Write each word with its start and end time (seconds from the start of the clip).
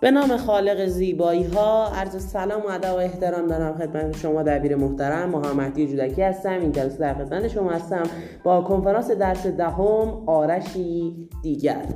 به 0.00 0.10
نام 0.10 0.36
خالق 0.36 0.86
زیبایی 0.86 1.44
ها 1.44 1.88
عرض 1.94 2.26
سلام 2.26 2.62
و 2.62 2.68
ادب 2.68 2.92
و 2.92 2.96
احترام 2.96 3.46
دارم 3.46 3.78
خدمت 3.78 4.16
شما 4.16 4.42
دبیر 4.42 4.76
محترم 4.76 5.28
محمدی 5.30 5.86
جودکی 5.86 6.22
هستم. 6.22 6.60
این 6.60 6.72
جلسه 6.72 6.98
در 6.98 7.14
خدمت 7.14 7.48
شما 7.48 7.70
هستم 7.70 8.02
با 8.44 8.62
کنفرانس 8.62 9.10
درس 9.10 9.46
دهم 9.46 10.22
آرشی 10.26 11.28
دیگر. 11.42 11.86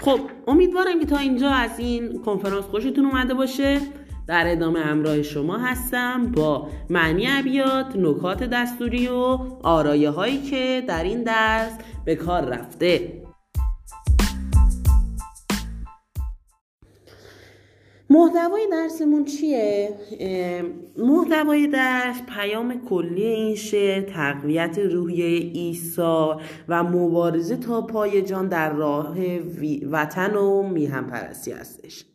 خب 0.00 0.20
امیدوارم 0.46 1.00
که 1.00 1.06
تا 1.06 1.16
اینجا 1.16 1.50
از 1.50 1.78
این 1.78 2.22
کنفرانس 2.22 2.64
خوشتون 2.64 3.06
اومده 3.06 3.34
باشه. 3.34 3.78
در 4.26 4.52
ادامه 4.52 4.80
همراه 4.80 5.22
شما 5.22 5.58
هستم 5.58 6.32
با 6.32 6.68
معنی 6.90 7.26
ابیات 7.28 7.96
نکات 7.96 8.42
دستوری 8.42 9.08
و 9.08 9.38
آرایه 9.62 10.10
هایی 10.10 10.42
که 10.42 10.84
در 10.88 11.02
این 11.02 11.22
درس 11.22 11.72
به 12.04 12.14
کار 12.14 12.44
رفته 12.44 13.22
محتوای 18.10 18.68
درسمون 18.70 19.24
چیه؟ 19.24 19.94
محتوای 20.96 21.66
درس 21.66 22.22
پیام 22.36 22.84
کلی 22.88 23.24
این 23.24 23.54
شعر 23.54 24.02
تقویت 24.02 24.78
روحیه 24.78 25.52
عیسی 25.52 26.28
و 26.68 26.82
مبارزه 26.82 27.56
تا 27.56 27.82
پای 27.82 28.22
جان 28.22 28.48
در 28.48 28.72
راه 28.72 29.16
وطن 29.90 30.34
و 30.34 30.62
میهم 30.62 31.06
پرستی 31.06 31.52
هستش 31.52 32.09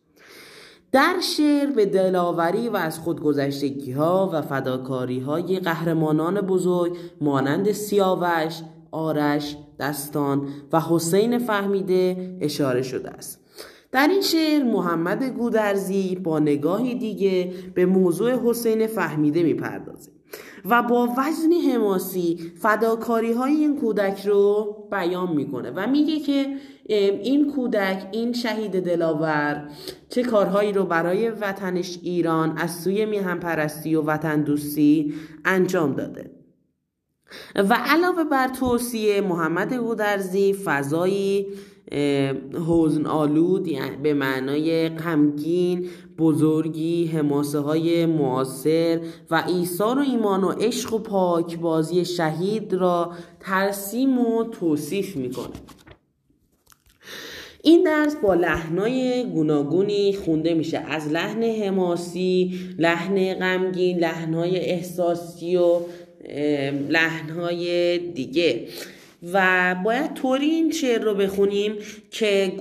در 0.96 1.16
شعر 1.22 1.72
به 1.72 1.86
دلاوری 1.86 2.70
و 2.70 2.76
از 2.76 3.00
خودگذشتگی 3.00 3.92
ها 3.92 4.30
و 4.34 4.42
فداکاری 4.42 5.20
های 5.20 5.60
قهرمانان 5.60 6.42
بزرگ 6.42 6.98
مانند 7.22 7.72
سیاوش، 7.72 8.62
آرش، 8.92 9.58
دستان 9.80 10.48
و 10.74 10.80
حسین 10.80 11.38
فهمیده 11.38 12.38
اشاره 12.42 12.82
شده 12.82 13.10
است. 13.10 13.46
در 13.92 14.08
این 14.08 14.22
شعر 14.22 14.64
محمد 14.64 15.24
گودرزی 15.24 16.16
با 16.16 16.40
نگاهی 16.40 16.96
دیگه 16.96 17.54
به 17.74 17.86
موضوع 17.86 18.50
حسین 18.50 18.88
فهمیده 18.88 19.44
می‌پردازه 19.44 20.12
و 20.70 20.84
با 20.84 21.10
وزنی 21.18 21.62
حماسی 21.62 22.52
فداکاری 22.62 23.32
های 23.32 23.54
این 23.54 23.80
کودک 23.80 24.26
رو 24.26 24.76
بیان 24.92 25.32
می‌کنه 25.32 25.72
و 25.72 25.88
میگه 25.88 26.20
که 26.20 26.56
این 26.88 27.52
کودک 27.52 28.08
این 28.12 28.34
شهید 28.34 28.80
دلاور 28.80 29.70
چه 30.10 30.24
کارهایی 30.24 30.74
رو 30.74 30.86
برای 30.86 31.30
وطنش 31.30 32.00
ایران 32.04 32.58
از 32.58 32.76
سوی 32.84 33.06
میهم 33.06 33.40
پرستی 33.40 33.96
و 33.96 34.02
وطن 34.02 34.42
دوستی 34.42 35.14
انجام 35.46 35.94
داده. 35.94 36.32
و 37.56 37.78
علاوه 37.86 38.24
بر 38.24 38.48
توصیه 38.48 39.22
محمد 39.22 39.74
گودرزی 39.74 40.54
فضایی 40.54 41.48
حزن 42.68 43.06
آلود 43.06 43.68
یعنی 43.68 43.98
به 44.04 44.14
معنای 44.14 44.90
غمگین 44.90 45.88
بزرگی 46.18 47.06
حماسه 47.06 47.60
های 47.60 48.06
معاصر 48.06 49.00
و 49.32 49.44
ایثار 49.48 50.00
و 50.00 50.02
ایمان 50.02 50.44
و 50.44 50.52
عشق 50.52 50.94
و 50.94 51.00
پاکبازی 51.00 52.06
شهید 52.06 52.74
را 52.74 53.12
ترسیم 53.40 54.20
و 54.20 54.44
توصیف 54.44 55.16
می‌کنه. 55.16 55.56
این 57.64 57.84
درس 57.84 58.16
با 58.16 58.34
لحنای 58.34 59.26
گوناگونی 59.34 60.14
خونده 60.14 60.54
میشه. 60.54 60.78
از 60.78 61.12
لحن 61.12 61.44
حماسی 61.44 62.60
لحن 62.78 63.34
غمگین 63.34 64.00
لحنهای 64.00 64.58
احساسی 64.58 65.56
و 65.56 65.80
لحنهای 66.90 67.98
دیگه. 67.98 68.68
و 69.34 69.76
باید 69.86 70.14
طوری 70.14 70.46
این 70.46 70.72
شعر 70.72 71.02
رو 71.02 71.14
بخونیم 71.14 71.76
که 72.12 72.54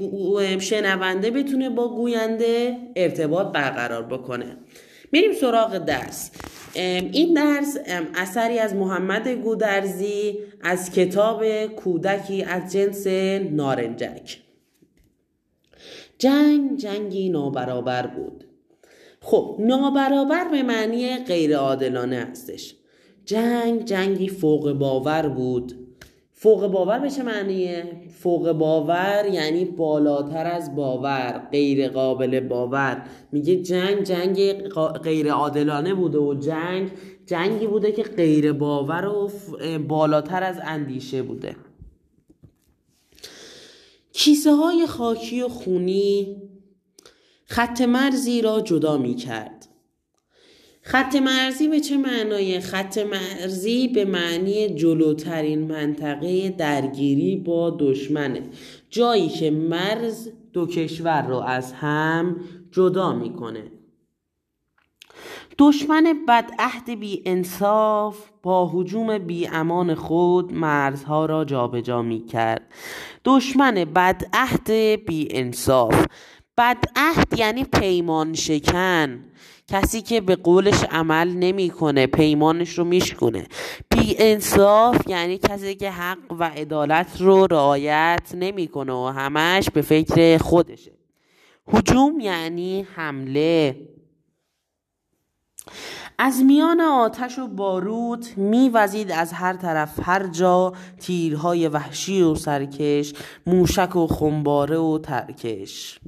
شنونده 0.61 1.31
بتونه 1.31 1.71
با 1.71 1.89
گوینده 1.89 2.77
ارتباط 2.97 3.53
برقرار 3.53 4.03
بکنه. 4.03 4.57
میریم 5.13 5.33
سراغ 5.33 5.79
درس. 5.79 6.31
این 6.75 7.35
درس 7.35 7.77
اثری 8.15 8.59
از 8.59 8.75
محمد 8.75 9.29
گودرزی 9.29 10.39
از 10.63 10.91
کتاب 10.91 11.67
کودکی 11.67 12.43
از 12.43 12.73
جنس 12.73 13.07
نارنجک. 13.51 14.39
جنگ 16.19 16.77
جنگی 16.77 17.29
نابرابر 17.29 18.07
بود. 18.07 18.45
خب 19.21 19.57
نابرابر 19.61 20.49
به 20.49 20.63
معنی 20.63 21.17
غیر 21.17 21.57
عادلانه 21.57 22.17
هستش. 22.17 22.75
جنگ 23.25 23.85
جنگی 23.85 24.29
فوق 24.29 24.73
باور 24.73 25.29
بود. 25.29 25.84
فوق 26.45 26.67
باور 26.67 26.99
به 26.99 27.11
چه 27.11 27.23
معنیه؟ 27.23 27.85
فوق 28.21 28.53
باور 28.53 29.29
یعنی 29.33 29.65
بالاتر 29.65 30.47
از 30.47 30.77
باور 30.77 31.49
غیر 31.53 31.89
قابل 31.89 32.41
باور 32.41 33.03
میگه 33.33 33.63
جنگ 33.63 34.03
جنگ 34.03 34.53
غیر 35.03 35.33
عادلانه 35.33 35.95
بوده 35.95 36.19
و 36.19 36.35
جنگ 36.35 36.91
جنگی 37.27 37.67
بوده 37.67 37.93
که 37.93 38.03
غیر 38.03 38.53
باور 38.53 39.07
و 39.07 39.31
بالاتر 39.89 40.43
از 40.43 40.57
اندیشه 40.65 41.23
بوده 41.23 41.57
کیسه 44.13 44.53
های 44.53 44.87
خاکی 44.87 45.43
و 45.43 45.49
خونی 45.49 46.37
خط 47.45 47.81
مرزی 47.81 48.43
را 48.43 48.61
جدا 48.61 48.97
می 48.97 49.15
کرد 49.15 49.64
خط 50.87 51.17
مرزی 51.17 51.69
به 51.69 51.81
چه 51.81 51.97
معنای؟ 51.97 52.61
خط 52.61 52.99
مرزی؟ 52.99 53.89
به 53.89 54.05
معنی 54.05 54.75
جلوترین 54.75 55.61
منطقه 55.61 56.49
درگیری 56.49 57.37
با 57.37 57.77
دشمنه. 57.81 58.43
جایی 58.91 59.29
که 59.29 59.51
مرز 59.51 60.29
دو 60.53 60.67
کشور 60.67 61.23
رو 61.23 61.37
از 61.37 61.73
هم 61.73 62.37
جدا 62.71 63.13
می‌کنه. 63.13 63.63
دشمن 65.59 66.15
بدعهد 66.29 66.91
بی 67.01 67.23
انصاف 67.27 68.19
با 68.43 68.71
حجوم 68.73 69.19
بی 69.19 69.47
امان 69.47 69.95
خود 69.95 70.53
مرزها 70.53 71.27
را 71.27 71.45
جابجا 71.45 72.03
می 72.03 72.25
کرد 72.25 72.63
دشمن 73.25 73.75
بدعهد 73.75 74.71
بی 75.07 75.29
انصاف 75.31 76.07
بدعهد 76.59 77.39
یعنی 77.39 77.65
پیمان 77.65 78.35
شکن 78.35 79.25
کسی 79.69 80.03
که 80.03 80.21
به 80.21 80.37
قولش 80.37 80.85
عمل 80.91 81.29
نمی‌کنه 81.29 82.07
پیمانش 82.07 82.79
رو 82.79 82.85
میشکنه 82.85 83.47
بی 83.91 84.17
انصاف 84.19 85.09
یعنی 85.09 85.39
کسی 85.39 85.75
که 85.75 85.91
حق 85.91 86.33
و 86.39 86.45
عدالت 86.45 87.21
رو 87.21 87.47
رعایت 87.51 88.33
نمی‌کنه 88.35 88.93
و 88.93 89.07
همش 89.07 89.71
به 89.71 89.83
فکر 89.83 90.39
خودشه. 90.39 90.93
حجوم 91.67 92.21
یعنی 92.21 92.87
حمله. 92.95 93.77
از 96.19 96.43
میان 96.43 96.81
آتش 96.81 97.39
و 97.39 97.49
بارود 97.49 98.27
میوزید 98.37 99.11
از 99.11 99.33
هر 99.33 99.53
طرف 99.53 100.01
هر 100.03 100.27
جا 100.27 100.73
تیرهای 101.01 101.69
وحشی 101.69 102.23
و 102.23 102.35
سرکش 102.35 103.13
موشک 103.47 103.97
و 103.97 104.07
خنباره 104.07 104.79
و 104.79 104.99
ترکش. 104.99 105.99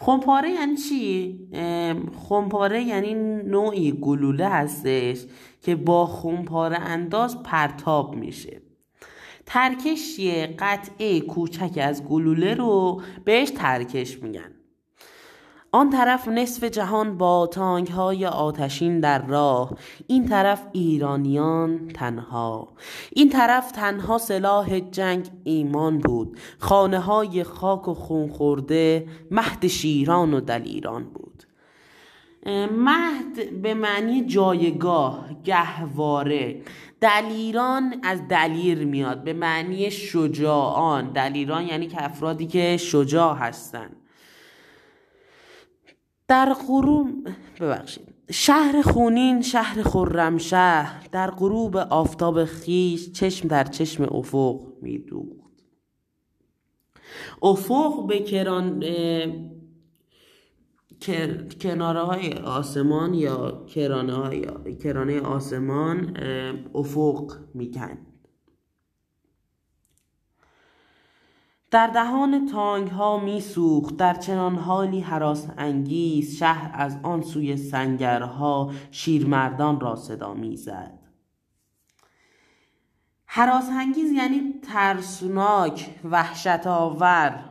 خمپاره 0.00 0.50
یعنی 0.50 0.76
چی؟ 0.76 1.38
خمپاره 2.28 2.82
یعنی 2.82 3.14
نوعی 3.44 3.92
گلوله 3.92 4.48
هستش 4.48 5.24
که 5.62 5.76
با 5.76 6.06
خمپاره 6.06 6.78
انداز 6.78 7.42
پرتاب 7.42 8.14
میشه 8.14 8.62
ترکش 9.46 10.18
یه 10.18 10.54
قطعه 10.58 11.20
کوچک 11.20 11.78
از 11.82 12.04
گلوله 12.04 12.54
رو 12.54 13.02
بهش 13.24 13.50
ترکش 13.50 14.22
میگن 14.22 14.57
آن 15.72 15.90
طرف 15.90 16.28
نصف 16.28 16.64
جهان 16.64 17.18
با 17.18 17.46
تانک 17.46 17.90
های 17.90 18.26
آتشین 18.26 19.00
در 19.00 19.26
راه 19.26 19.72
این 20.06 20.28
طرف 20.28 20.66
ایرانیان 20.72 21.88
تنها. 21.88 22.68
این 23.12 23.28
طرف 23.28 23.72
تنها 23.72 24.18
سلاح 24.18 24.80
جنگ 24.80 25.28
ایمان 25.44 25.98
بود 25.98 26.38
خانه 26.58 26.98
های 26.98 27.44
خاک 27.44 27.88
و 27.88 27.94
خون 27.94 28.28
خورده 28.28 29.06
مهد 29.30 29.66
شیران 29.66 30.34
و 30.34 30.40
دلیران 30.40 31.04
بود. 31.04 31.44
مهد 32.70 33.62
به 33.62 33.74
معنی 33.74 34.26
جایگاه 34.26 35.28
گهواره. 35.44 36.62
دلیران 37.00 37.94
از 38.02 38.28
دلیر 38.28 38.84
میاد 38.84 39.24
به 39.24 39.32
معنی 39.32 39.90
شجاعان. 39.90 41.12
دلیران 41.12 41.66
یعنی 41.66 41.86
که 41.86 42.04
افرادی 42.04 42.46
که 42.46 42.76
شجاع 42.76 43.36
هستند 43.36 43.96
در 46.28 46.54
غروب 46.68 47.28
ببخشید. 47.60 48.14
شهر 48.30 48.82
خونین 48.82 49.42
شهر 49.42 49.82
خرم 49.82 50.38
شهر 50.38 51.08
در 51.12 51.30
غروب 51.30 51.76
آفتاب 51.76 52.44
خیش 52.44 53.12
چشم 53.12 53.48
در 53.48 53.64
چشم 53.64 54.04
افق 54.04 54.60
میدوخت. 54.82 55.38
افق 57.42 58.06
به 58.06 58.18
کران 58.18 58.84
کناره 61.60 62.00
های 62.00 62.32
آسمان 62.32 63.14
یا 63.14 63.64
کرانه, 63.66 64.12
های 64.12 64.46
کرانه 64.82 65.20
آسمان 65.20 66.16
افق 66.74 67.36
میکن 67.54 68.07
در 71.70 71.86
دهان 71.86 72.46
تانگ 72.46 72.88
ها 72.88 73.20
می 73.20 73.40
سوخت 73.40 73.96
در 73.96 74.14
چنان 74.14 74.54
حالی 74.54 75.00
حراس 75.00 75.48
انگیز 75.58 76.36
شهر 76.36 76.70
از 76.74 76.96
آن 77.02 77.22
سوی 77.22 77.56
سنگرها 77.56 78.70
شیرمردان 78.90 79.80
را 79.80 79.96
صدا 79.96 80.34
می‌زد. 80.34 80.98
حراس 83.26 83.70
انگیز 83.70 84.12
یعنی 84.12 84.54
ترسناک 84.62 85.90
وحشت 86.04 86.66
آور 86.66 87.44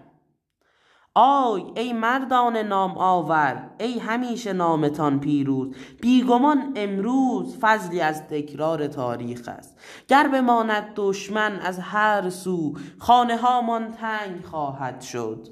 آی 1.19 1.63
ای 1.75 1.93
مردان 1.93 2.57
نام 2.57 2.97
آور 2.97 3.69
ای 3.79 3.99
همیشه 3.99 4.53
نامتان 4.53 5.19
پیروز. 5.19 5.75
بیگمان 6.01 6.73
امروز 6.75 7.57
فضلی 7.61 8.01
از 8.01 8.27
تکرار 8.27 8.87
تاریخ 8.87 9.47
است. 9.47 9.79
گر 10.07 10.27
بماند 10.27 10.91
دشمن 10.95 11.59
از 11.59 11.79
هر 11.79 12.29
سو 12.29 12.73
خانه 12.97 13.37
هامان 13.37 13.91
تنگ 13.91 14.45
خواهد 14.45 15.01
شد. 15.01 15.47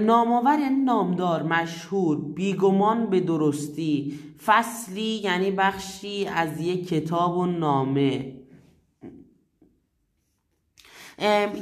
نامآور 0.00 0.58
یعنی 0.58 0.80
نامدار 0.84 1.42
مشهور 1.42 2.20
بیگمان 2.20 3.06
به 3.06 3.20
درستی. 3.20 4.18
فصلی 4.46 5.20
یعنی 5.24 5.50
بخشی 5.50 6.26
از 6.26 6.60
یک 6.60 6.88
کتاب 6.88 7.36
و 7.36 7.46
نامه. 7.46 8.36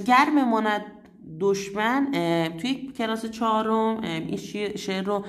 گر 0.07 0.29
بماند 0.37 1.00
دشمن 1.41 2.11
توی 2.61 2.93
کلاس 2.99 3.27
چهارم 3.27 4.01
این 4.03 4.37
شعر 4.77 5.05
رو 5.05 5.25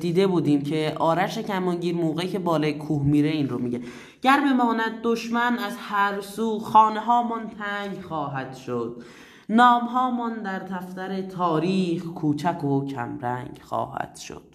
دیده 0.00 0.26
بودیم 0.26 0.62
که 0.62 0.94
آرش 0.98 1.38
کمانگیر 1.38 1.94
موقعی 1.94 2.28
که 2.28 2.38
بالای 2.38 2.72
کوه 2.72 3.02
میره 3.02 3.28
این 3.28 3.48
رو 3.48 3.58
میگه. 3.58 3.80
گر 4.22 4.40
بماند 4.40 5.00
دشمن 5.02 5.58
از 5.58 5.76
هر 5.78 6.20
سو 6.20 6.58
خانه 6.58 7.00
هامان 7.00 7.48
تنگ 7.48 8.02
خواهد 8.02 8.56
شد. 8.56 9.02
نام 9.48 9.84
هامان 9.84 10.42
در 10.42 10.58
دفتر 10.58 11.22
تاریخ 11.22 12.04
کوچک 12.04 12.64
و 12.64 12.86
کمرنگ 12.86 13.60
خواهد 13.62 14.16
شد. 14.16 14.54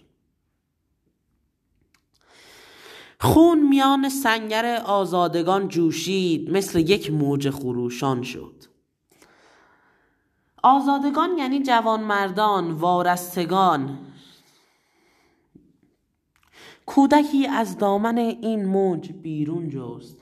خون 3.19 3.67
میان 3.69 4.09
سنگر 4.09 4.81
آزادگان 4.85 5.67
جوشید 5.67 6.51
مثل 6.51 6.79
یک 6.79 7.11
موج 7.11 7.49
خروشان 7.49 8.23
شد. 8.23 8.74
آزادگان 10.65 11.37
یعنی 11.37 11.63
جوانمردان 11.63 12.71
وارستگان. 12.71 13.97
کودکی 16.85 17.47
از 17.47 17.77
دامن 17.77 18.17
این 18.17 18.65
موج 18.65 19.11
بیرون 19.11 19.69
جست 19.69 20.17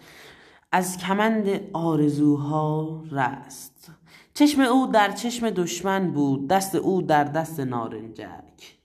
از 0.72 0.98
کمند 0.98 1.62
آرزوها 1.74 3.04
رست. 3.12 3.92
چشم 4.34 4.62
او 4.62 4.88
در 4.88 5.12
چشم 5.12 5.50
دشمن 5.50 6.12
بود 6.12 6.48
دست 6.48 6.76
او 6.76 7.02
در 7.02 7.24
دست 7.24 7.60
نارنجک. 7.60 8.78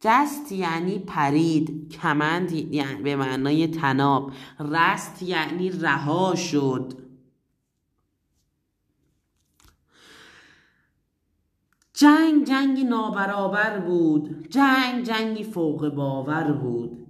جست 0.00 0.52
یعنی 0.52 0.98
پرید 0.98 1.88
کمند 1.92 2.52
یعنی 2.52 3.02
به 3.02 3.16
معنای 3.16 3.66
تناب 3.66 4.32
رست 4.60 5.22
یعنی 5.22 5.70
رها 5.70 6.34
شد. 6.34 7.03
جنگ 11.96 12.46
جنگی 12.46 12.84
نابرابر 12.84 13.78
بود 13.78 14.46
جنگ 14.50 15.04
جنگی 15.04 15.44
فوق 15.44 15.88
باور 15.88 16.52
بود. 16.52 17.06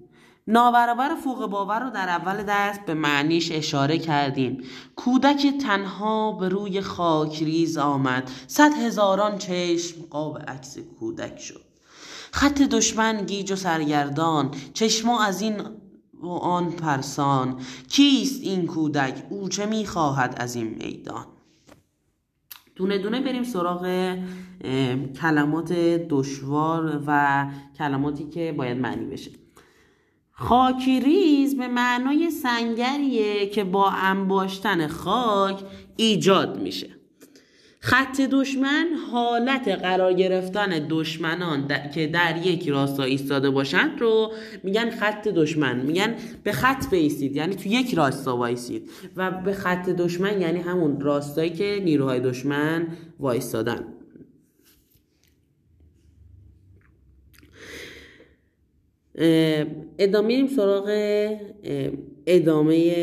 نابرابر 0.46 1.14
فوق 1.14 1.46
باور 1.46 1.80
رو 1.80 1.90
در 1.90 2.08
اول 2.08 2.42
دست 2.42 2.80
به 2.80 2.94
معنیش 2.94 3.52
اشاره 3.52 3.98
کردیم. 3.98 4.62
کودک 4.96 5.46
تنها 5.46 6.32
به 6.32 6.48
روی 6.48 6.80
خاک 6.80 7.42
ریز 7.42 7.78
آمد. 7.78 8.30
صد 8.46 8.72
هزاران 8.74 9.38
چشم 9.38 10.02
قاب 10.10 10.38
عکس 10.38 10.78
کودک 10.78 11.38
شد. 11.38 11.64
خط 12.32 12.62
دشمن 12.62 13.24
گیج 13.24 13.52
و 13.52 13.56
سرگردان 13.56 14.50
چشما 14.74 15.22
از 15.22 15.42
این 15.42 15.60
و 16.22 16.28
آن 16.28 16.70
پرسان. 16.70 17.60
کیست 17.88 18.42
این 18.42 18.66
کودک؟ 18.66 19.22
او 19.30 19.48
چه 19.48 19.66
می‌خواهد 19.66 20.34
از 20.38 20.54
این 20.54 20.68
میدان؟ 20.68 21.26
دونه 22.76 22.98
دونه 22.98 23.20
بریم 23.20 23.42
سراغ 23.42 24.16
کلمات 25.20 25.72
دشوار 26.08 27.02
و 27.06 27.46
کلماتی 27.78 28.24
که 28.24 28.54
باید 28.58 28.78
معنی 28.78 29.04
بشه. 29.04 29.30
خاکریز 30.30 31.56
به 31.56 31.68
معنای 31.68 32.30
سنگریه 32.30 33.46
که 33.46 33.64
با 33.64 33.90
انباشتن 33.90 34.86
خاک 34.86 35.64
ایجاد 35.96 36.62
میشه. 36.62 36.93
خط 37.84 38.20
دشمن 38.20 38.86
حالت 39.12 39.68
قرار 39.68 40.12
گرفتن 40.12 40.86
دشمنان 40.88 41.68
که 41.94 42.06
در 42.06 42.46
یک 42.46 42.68
راستا 42.68 43.02
ایستاده 43.02 43.50
باشند 43.50 44.00
رو 44.00 44.32
میگن 44.62 44.90
خط 44.90 45.28
دشمن. 45.28 45.80
میگن 45.80 46.14
به 46.42 46.52
خط 46.52 46.90
بیستید 46.90 47.36
یعنی 47.36 47.54
تو 47.54 47.68
یک 47.68 47.94
راستا 47.94 48.36
وایسید. 48.36 48.90
و 49.16 49.30
به 49.30 49.52
خط 49.52 49.88
دشمن 49.88 50.40
یعنی 50.40 50.60
همون 50.60 51.00
راستایی 51.00 51.50
که 51.50 51.80
نیروهای 51.84 52.20
دشمن 52.20 52.86
وایستادن. 53.20 53.84
ادامه 59.98 60.26
میریم 60.26 60.46
سراغ 60.46 60.90
ادامه 62.26 62.94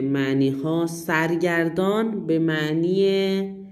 معنی 0.00 0.48
ها 0.48 0.86
سرگردان 0.86 2.26
به 2.26 2.38
معنی 2.38 3.62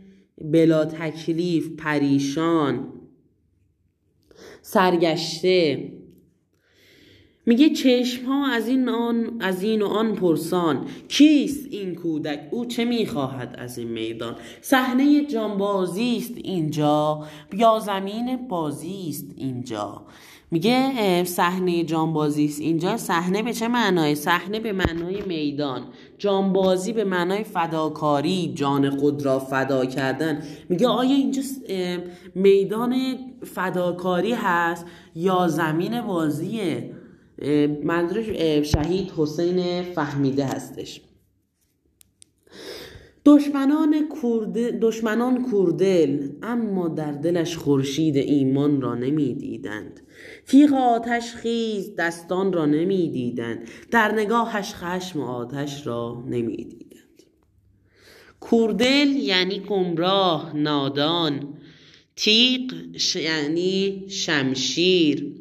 بلا 0.45 0.85
تکلیف 0.85 1.69
پریشان 1.79 2.93
سرگشته. 4.63 5.93
میگه 7.47 7.71
چشم 7.71 8.25
ها 8.27 8.47
از 8.47 8.69
این, 8.69 8.89
آن، 8.89 9.37
از 9.41 9.63
این 9.63 9.83
و 9.83 9.87
آن 9.87 10.15
پرسان 10.15 10.87
کیست 11.09 11.67
این 11.71 11.95
کودک؟ 11.95 12.49
او 12.51 12.67
چه 12.67 12.85
می‌خواهد 12.85 13.55
از 13.59 13.79
این 13.79 13.89
میدان؟ 13.89 14.37
صحنه 14.61 15.25
جانبازی 15.25 16.17
است 16.17 16.35
اینجا 16.37 17.27
یا 17.53 17.79
زمین 17.79 18.49
بازی 18.49 19.07
است 19.09 19.27
اینجا؟ 19.37 20.07
میگه 20.53 21.25
صحنه 21.25 21.85
جانبازی 21.85 22.45
است. 22.45 22.61
اینجا 22.61 22.97
صحنه 22.97 23.43
به 23.43 23.53
چه 23.53 23.69
معنای؟ 23.69 24.15
صحنه 24.15 24.61
به 24.61 24.73
معنای 24.73 25.23
میدان. 25.23 25.83
جانبازی 26.19 26.93
به 26.93 27.05
معنای 27.05 27.45
فداکاری 27.45 28.53
جان 28.55 28.91
خود 28.91 29.23
را 29.23 29.39
فدا 29.39 29.87
کردن. 29.87 30.43
میگه 30.69 30.89
آیا 30.89 31.17
اینجا 31.17 31.43
میدان 32.35 32.97
فداکاری 33.43 34.33
هست 34.33 34.87
یا 35.15 35.49
زمین 35.49 36.01
بازیه؟ 36.01 36.95
منظورش 37.85 38.27
شهید 38.73 39.13
حسین 39.17 39.83
فهمیده 39.83 40.45
هستش. 40.45 41.01
دشمنان 43.25 44.09
کورد 44.09 44.81
دشمنان 44.81 45.43
کوردل 45.51 46.29
اما 46.43 46.89
در 46.89 47.13
دلش 47.13 47.57
خورشید 47.57 48.17
ایمان 48.17 48.81
را 48.81 48.95
نمی‌دیدند. 48.95 50.00
تیغ 50.51 50.73
آتش 50.75 51.35
خیز 51.35 51.97
دستان 51.97 52.53
را 52.53 52.67
نمی‌دیدند. 52.67 53.69
در 53.91 54.13
نگاهش 54.13 54.75
خشم 54.75 55.21
آتش 55.21 55.87
را 55.87 56.25
نمی‌دیدند. 56.29 57.23
کوردل 58.41 59.09
یعنی 59.09 59.61
گمراه 59.61 60.57
نادان. 60.57 61.55
تیغ 62.17 62.73
یعنی 63.17 64.05
شمشیر. 64.09 65.35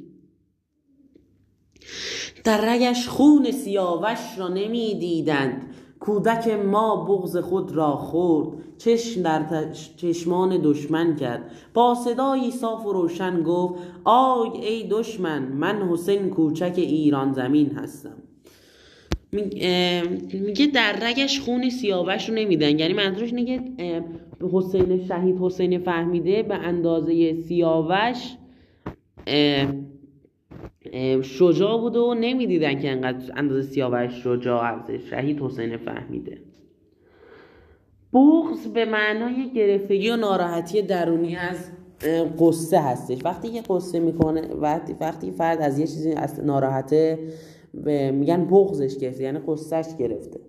در 2.43 2.73
رگش 2.73 3.07
خون 3.07 3.51
سیاوش 3.51 4.19
را 4.37 4.47
نمی‌دیدند. 4.47 5.68
کودک 5.99 6.47
ما 6.47 7.05
بغز 7.05 7.37
خود 7.37 7.71
را 7.71 7.91
خورد 7.91 8.47
چشم 8.77 9.21
در 9.21 9.71
چشمان 9.97 10.59
دشمن 10.63 11.15
کرد. 11.15 11.51
با 11.73 11.95
صدایی 11.95 12.51
صاف 12.51 12.85
و 12.85 12.93
روشن 12.93 13.43
گفت 13.43 13.73
آی 14.03 14.49
ای 14.49 14.87
دشمن 14.87 15.43
من 15.43 15.89
حسین 15.89 16.29
کوچک 16.29 16.73
ایران 16.75 17.33
زمین 17.33 17.71
هستم. 17.71 18.15
میگه 20.33 20.67
در 20.73 20.95
رگش 21.01 21.39
خون 21.39 21.69
سیاوش 21.69 22.29
رو 22.29 22.35
نمیدن. 22.35 22.79
یعنی 22.79 22.93
منظورش 22.93 23.33
اینه 23.33 24.03
حسین 24.53 25.07
شهید 25.07 25.37
حسین 25.41 25.79
فهمیده 25.79 26.43
به 26.43 26.55
اندازه 26.55 27.33
سیاوش 27.33 28.35
شجاع 31.21 31.81
بود 31.81 31.95
و 31.95 32.13
نمی‌دیدن 32.13 32.79
که 32.79 32.91
انقدر 32.91 33.33
اندازه 33.35 33.61
سیاوش 33.61 34.23
شجاع 34.23 34.63
هستش 34.63 35.09
شهید 35.09 35.39
حسین 35.41 35.77
فهمیده. 35.77 36.37
بغض 38.13 38.67
به 38.67 38.85
معنای 38.85 39.53
گرفتگی 39.53 40.09
و 40.09 40.15
ناراحتی 40.15 40.81
درونی 40.81 41.35
از 41.35 41.71
قصه 42.39 42.79
هستش. 42.79 43.25
وقتی 43.25 43.49
که 43.49 43.61
قصه 43.69 43.99
می‌کنه 43.99 44.47
وقتی 44.55 44.95
وقتی 44.99 45.31
فرد 45.31 45.61
از 45.61 45.79
یه 45.79 45.87
چیزی 45.87 46.11
از 46.11 46.45
ناراحته 46.45 47.19
میگن 48.13 48.45
بغزش 48.45 48.97
گرفته 48.97 49.23
یعنی 49.23 49.39
قصهش 49.47 49.87
گرفته. 49.99 50.39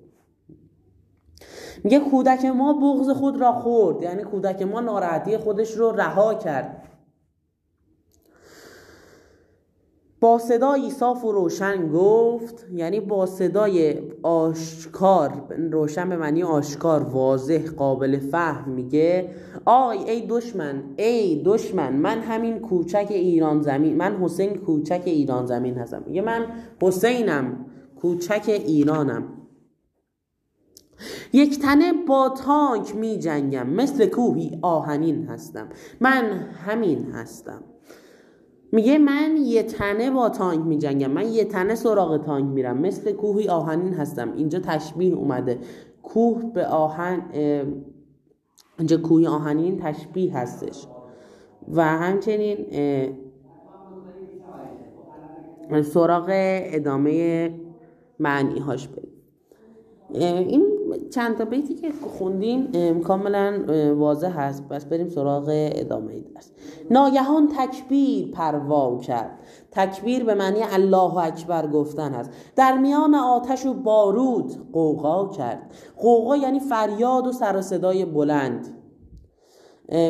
میگه 1.85 1.99
کودک 1.99 2.44
ما 2.44 2.73
بغز 2.73 3.11
خود 3.11 3.40
را 3.40 3.52
خورد 3.52 4.02
یعنی 4.02 4.23
کودک 4.23 4.62
ما 4.62 4.80
ناراحتی 4.80 5.37
خودش 5.37 5.70
رو 5.70 5.92
رها 5.92 6.35
کرد. 6.35 6.80
با 10.21 10.39
صدای 10.39 10.91
صاف 10.91 11.25
و 11.25 11.33
روشن 11.33 11.89
گفت 11.89 12.67
یعنی 12.73 13.00
با 13.00 13.27
صدای 13.27 13.99
آشکار 14.23 15.33
روشن 15.73 16.09
به 16.09 16.17
معنی 16.17 16.43
آشکار 16.43 17.03
واضح 17.03 17.71
قابل 17.77 18.19
فهم 18.19 18.71
میگه 18.71 19.31
آی 19.65 19.99
ای 19.99 20.27
دشمن 20.27 20.83
ای 20.97 21.43
دشمن 21.45 21.93
من 21.97 22.21
همین 22.21 22.59
کوچک 22.59 23.07
ایران 23.11 23.62
زمین 23.62 23.97
من 23.97 24.17
حسین 24.17 24.55
کوچک 24.55 25.03
ایران 25.05 25.47
زمین 25.47 25.79
هستم. 25.79 26.03
میگه 26.07 26.23
من 26.23 26.47
حسینم 26.83 27.67
کوچک 27.97 28.45
ایرانم. 28.47 29.25
یک 31.33 31.59
تنه 31.59 31.93
با 32.09 32.29
تانک 32.29 32.97
می 32.97 33.19
جنگم 33.19 33.71
مثل 33.71 34.07
کوهی 34.07 34.59
آهنین 34.62 35.27
هستم. 35.27 35.69
من 36.00 36.25
همین 36.67 37.11
هستم. 37.11 37.62
میگه 38.73 38.99
من 38.99 39.37
یه 39.37 39.62
تنه 39.62 40.11
با 40.11 40.29
تانک 40.29 40.67
می 40.67 40.79
جنگم 40.79 41.11
من 41.11 41.33
یه 41.33 41.45
تنه 41.45 41.75
سراغ 41.75 42.25
تانک 42.25 42.45
میرم. 42.45 42.79
مثل 42.79 43.12
کوهی 43.12 43.49
آهنین 43.49 43.95
هستم. 43.95 44.33
اینجا 44.33 44.59
تشبیه 44.59 45.15
اومده. 45.15 45.59
کوه 46.03 46.53
به 46.53 46.67
آهن 46.67 47.23
اینجا 48.79 48.97
کوهی 48.97 49.27
آهنین 49.27 49.79
تشبیه 49.79 50.37
هستش. 50.37 50.87
و 51.73 51.85
همچنین 51.85 52.57
سراغ 55.83 56.27
ادامه 56.31 57.50
معنی 58.19 58.59
هاش 58.59 58.89
بریم 58.89 59.12
این 60.49 60.70
چند 61.11 61.38
تا 61.38 61.44
بیتی 61.44 61.75
که 61.75 61.92
خوندیم 62.18 63.00
کاملا 63.00 63.64
واضح 63.97 64.40
هست 64.40 64.68
پس 64.68 64.85
بریم 64.85 65.09
سراغ 65.09 65.44
ادامه 65.49 66.20
درس. 66.20 66.50
ناگهان 66.90 67.49
تکبیر 67.49 68.30
پروا 68.30 68.99
کرد. 68.99 69.38
تکبیر 69.70 70.25
به 70.25 70.35
معنی 70.35 70.61
الله 70.73 71.18
اکبر 71.18 71.66
گفتن 71.66 72.12
هست 72.12 72.30
در 72.56 72.78
میان 72.78 73.14
آتش 73.14 73.66
و 73.66 73.75
بارود 73.75 74.52
قوقا 74.73 75.28
کرد. 75.28 75.75
قوقا 75.97 76.37
یعنی 76.37 76.61
فریاد 76.61 77.26
و 77.26 77.32
سر 77.32 77.56
و 77.56 77.62
صدای 77.62 78.04
بلند. 78.04 78.68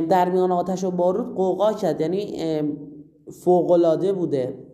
در 0.09 0.31
میان 0.31 0.53
آتش 0.53 0.85
و 0.85 0.91
بارود 0.91 1.35
قوقا 1.35 1.73
کرد. 1.73 2.01
یعنی 2.01 2.37
فوقلاده 3.45 4.13
بوده. 4.13 4.70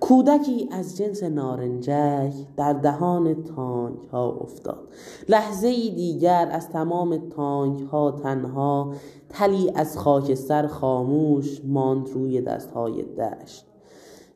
کودکی 0.00 0.68
از 0.72 0.96
جنس 0.96 1.22
نارنجک 1.22 2.34
در 2.56 2.72
دهان 2.72 3.44
تانک 3.44 4.04
ها 4.12 4.30
افتاد. 4.30 4.88
لحظه 5.28 5.68
ای 5.68 5.90
دیگر 5.90 6.48
از 6.52 6.68
تمام 6.68 7.28
تانک 7.28 7.80
ها 7.80 8.10
تنها 8.10 8.92
تلی 9.28 9.72
از 9.74 9.98
خاکستر 9.98 10.66
خاموش 10.66 11.60
ماند 11.64 12.08
روی 12.10 12.40
دست 12.40 12.70
های 12.70 13.02
دشت. 13.02 13.66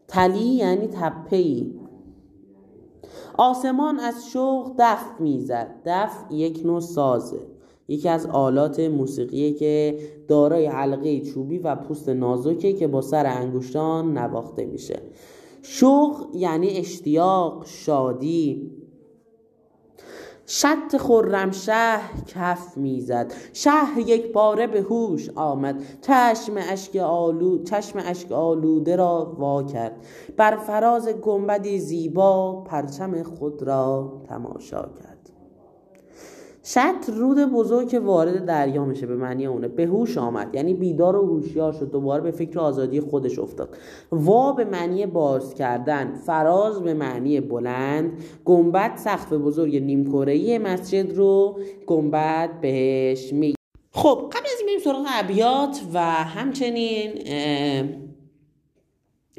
تلی 0.09 0.39
یعنی 0.39 0.87
تپه 0.87 1.67
آسمان 3.39 4.01
از 4.01 4.27
شوق 4.33 4.73
دف 4.79 5.21
می‌زد. 5.21 5.69
دف 5.85 6.25
یک 6.31 6.63
نوع 6.65 6.81
سازه. 6.81 7.56
یکی 7.89 8.09
از 8.09 8.27
آلات 8.27 8.81
موسیقی 8.81 9.53
که 9.53 9.99
دارای 10.29 10.67
حلقه 10.67 11.21
چوبی 11.21 11.59
و 11.59 11.77
پوست 11.77 12.09
نازکه 12.09 12.73
که 12.73 12.87
با 12.87 13.01
سر 13.01 13.27
انگشتان 13.27 14.19
نواخته 14.19 14.65
میشه. 14.65 15.03
شوق 15.63 16.27
یعنی 16.35 16.69
اشتیاق 16.69 17.67
شادی. 17.67 18.73
شط 20.47 20.97
خرم 20.97 21.51
شهر 21.51 22.13
کف 22.27 22.77
می‌زد. 22.77 23.33
شهر 23.53 23.99
یک 23.99 24.33
باره 24.33 24.67
به 24.67 24.81
هوش 24.81 25.31
آمد. 25.35 25.83
چشم 26.01 26.55
اشک 26.57 26.97
آلو 26.97 27.63
چشم 27.63 27.99
اشک 28.05 28.33
آلوده 28.33 28.97
را 28.97 29.37
وا 29.39 29.63
کرد. 29.63 29.97
بر 30.37 30.57
فراز 30.57 31.09
گنبدی 31.09 31.79
زیبا 31.79 32.61
پرچم 32.67 33.23
خود 33.23 33.63
را 33.63 34.13
تماشا 34.29 34.83
کرد. 34.83 35.36
شط 36.69 37.09
رود 37.09 37.39
بزرگ 37.39 37.89
که 37.89 38.01
وارد 38.01 38.45
دریا 38.45 38.85
میشه 38.85 39.07
به 39.07 39.17
معنی 39.17 39.47
اونه 39.47 39.69
به 39.69 39.87
هوش 39.87 40.19
آمد. 40.19 40.55
یعنی 40.55 40.75
بیدار 40.75 41.17
و 41.17 41.27
هوشیار 41.27 41.73
شد 41.73 41.91
دوباره 41.91 42.23
به 42.23 42.31
فکر 42.31 42.59
آزادی 42.59 43.01
خودش 43.01 43.39
افتاد. 43.39 43.77
وا 44.13 44.53
به 44.53 44.65
معنی 44.65 45.07
باز 45.07 45.55
کردن 45.55 46.15
فراز 46.27 46.83
به 46.83 46.95
معنی 46.95 47.41
بلند 47.41 48.25
گنبد 48.45 48.97
سقف 48.97 49.33
بزرگ 49.33 49.77
نیمکره 49.77 50.59
مسجد 50.59 51.13
رو 51.13 51.59
گنبد 51.87 52.61
بهش 52.61 53.33
می 53.33 53.55
خب 53.93 54.31
قبل 54.33 54.47
از 54.47 54.63
بریم 54.67 54.79
سراغ 54.85 55.07
ابیات 55.15 55.81
و 55.95 56.01
همچنین 56.03 57.11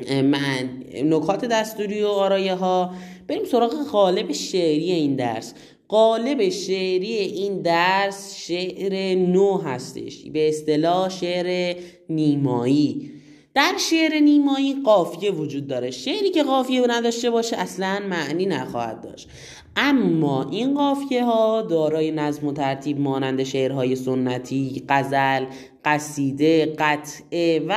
من 0.07 0.69
نکات 1.03 1.45
دستوری 1.45 2.03
و 2.03 2.07
آرایه 2.07 2.55
ها 2.55 2.91
بریم 3.27 3.45
سراغ 3.45 3.73
قالب 3.91 4.31
شعری 4.31 4.91
این 4.91 5.15
درس. 5.15 5.53
قالب 5.87 6.49
شعری 6.49 7.15
این 7.15 7.61
درس 7.61 8.35
شعر 8.35 9.15
نو 9.15 9.57
هستش 9.57 10.25
به 10.33 10.49
اصطلاح 10.49 11.09
شعر 11.09 11.75
نیمایی. 12.09 13.11
در 13.53 13.73
شعر 13.79 14.19
نیمایی 14.19 14.75
قافیه 14.85 15.31
وجود 15.31 15.67
داره. 15.67 15.91
شعری 15.91 16.29
که 16.29 16.43
قافیه 16.43 16.85
نداشته 16.89 17.29
باشه 17.29 17.57
اصلا 17.57 17.99
معنی 18.09 18.45
نخواهد 18.45 19.01
داشت. 19.01 19.29
اما 19.75 20.49
این 20.51 20.73
قافیه 20.73 21.23
ها 21.23 21.61
دارای 21.61 22.11
نظم 22.11 22.47
و 22.47 22.53
ترتیب 22.53 22.99
مانند 22.99 23.43
شعرهای 23.43 23.95
سنتی، 23.95 24.83
غزل، 24.89 25.45
قصیده، 25.85 26.65
قطعه 26.65 27.65
و 27.67 27.75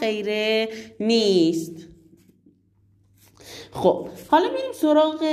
غیره 0.00 0.68
نیست. 1.00 1.91
خب 3.74 4.08
حالا 4.28 4.44
میریم 4.44 4.72
سراغ 4.74 5.24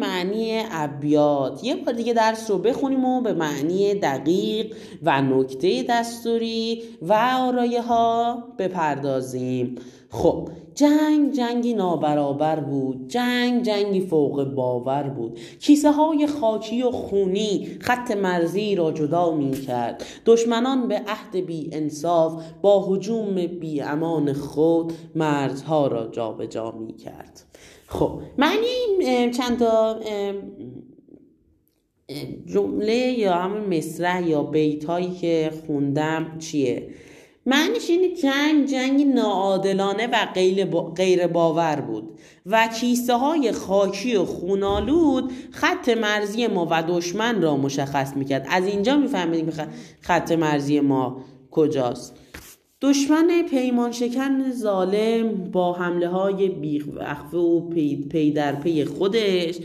معنی 0.00 0.62
ابیات. 0.70 1.64
یه 1.64 1.76
بار 1.76 1.94
دیگه 1.94 2.12
درس 2.12 2.50
رو 2.50 2.58
بخونیم 2.58 3.04
و 3.04 3.20
به 3.20 3.32
معنی 3.32 3.94
دقیق 3.94 4.76
و 5.02 5.22
نکته 5.22 5.84
دستوری 5.88 6.82
و 7.02 7.12
آرایه 7.12 7.82
ها 7.82 8.44
بپردازیم. 8.58 9.74
خب 10.10 10.48
جنگ 10.76 11.32
جنگی 11.32 11.74
نابرابر 11.74 12.60
بود 12.60 13.08
جنگ 13.08 13.62
جنگی 13.62 14.00
فوق 14.00 14.44
باور 14.44 15.02
بود. 15.02 15.38
کیسه 15.60 15.90
های 15.90 16.26
خاکی 16.26 16.82
و 16.82 16.90
خونی 16.90 17.78
خط 17.80 18.10
مرزی 18.10 18.74
را 18.74 18.92
جدا 18.92 19.30
می 19.30 19.50
کرد 19.50 20.04
دشمنان 20.26 20.88
به 20.88 21.02
عهد 21.06 21.36
بی 21.46 21.70
انصاف 21.72 22.42
با 22.62 22.84
حجوم 22.88 23.34
بی 23.46 23.80
امان 23.80 24.32
خود 24.32 24.92
مرزها 25.14 25.86
را 25.86 26.06
جابجا 26.06 26.46
جا 26.46 26.70
می 26.70 26.92
کرد 26.92 27.42
خب 27.86 28.20
معنی 28.38 29.30
چند 29.30 29.58
تا 29.58 29.96
جمله 32.46 32.94
یا 32.94 33.34
همون 33.34 33.76
مصرع 33.76 34.22
یا 34.22 34.42
بیت 34.42 34.84
هایی 34.84 35.10
که 35.10 35.52
خوندم 35.66 36.38
چیه؟ 36.38 36.88
معنیش 37.46 37.90
اینه 37.90 38.16
جنگ 38.16 38.66
جنگ 38.66 39.06
ناعادلانه 39.06 40.06
و 40.06 40.26
غیر 40.96 41.26
باور 41.26 41.80
بود 41.80 42.18
و 42.46 42.68
کیسه 42.80 43.14
های 43.14 43.52
خاکی 43.52 44.16
و 44.16 44.24
خونالود 44.24 45.32
خط 45.50 45.88
مرزی 45.88 46.46
ما 46.46 46.68
و 46.70 46.82
دشمن 46.88 47.42
را 47.42 47.56
مشخص 47.56 48.16
می‌کرد. 48.16 48.46
از 48.50 48.66
اینجا 48.66 48.96
می‌فهمید 48.96 49.54
خط 50.00 50.32
مرزی 50.32 50.80
ما 50.80 51.20
کجاست. 51.50 52.16
دشمن 52.80 53.42
پیمان 53.50 53.92
شکن 53.92 54.50
ظالم 54.50 55.50
با 55.50 55.72
حمله 55.72 56.08
های 56.08 56.48
بی‌وقفه 56.48 57.36
و 57.36 57.68
پی, 57.68 57.96
پی 57.96 58.30
در 58.30 58.54
پی 58.54 58.84
خودش 58.84 59.58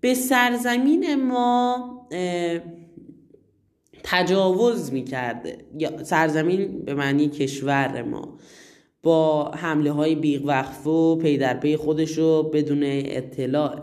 به 0.00 0.14
سرزمین 0.14 1.14
ما 1.14 2.08
تجاوز 4.04 4.92
می‌کرده 4.92 5.58
سرزمین 6.02 6.84
به 6.84 6.94
معنی 6.94 7.28
کشور 7.28 8.02
ما. 8.02 8.38
با 9.02 9.50
حمله 9.50 9.92
های 9.92 10.14
بیوقفه 10.14 10.90
و 10.90 11.16
پی 11.16 11.38
در 11.38 11.54
پی 11.54 11.76
خودش 11.76 12.18
رو 12.18 12.42
بدون 12.42 12.82
اطلاع. 12.84 13.82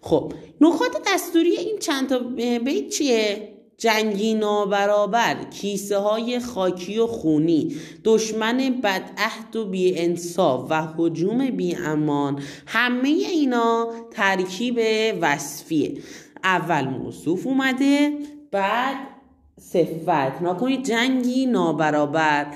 خب 0.00 0.32
نکات 0.60 1.02
دستوری 1.06 1.50
این 1.50 1.78
چند 1.78 2.08
تا 2.08 2.18
بیت 2.64 2.88
چیه؟ 2.88 3.54
جنگی 3.78 4.34
نابرابر 4.34 5.36
کیسه 5.44 5.98
های 5.98 6.38
خاکی 6.38 6.98
و 6.98 7.06
خونی 7.06 7.76
دشمن 8.04 8.80
بدعهد 8.82 9.56
و 9.56 9.64
بی 9.64 9.98
انصاف 9.98 10.66
و 10.70 10.82
حجوم 10.96 11.50
بی 11.50 11.74
امان 11.74 12.42
همه 12.66 13.08
اینا 13.08 13.88
ترکیب 14.10 14.80
وصفیه. 15.20 15.98
اول 16.44 16.88
موصوف 16.88 17.46
اومده 17.46 18.12
بعد 18.50 18.96
صفت. 19.60 20.42
نکنید 20.42 20.84
جنگی 20.84 21.46
نابرابر 21.46 22.46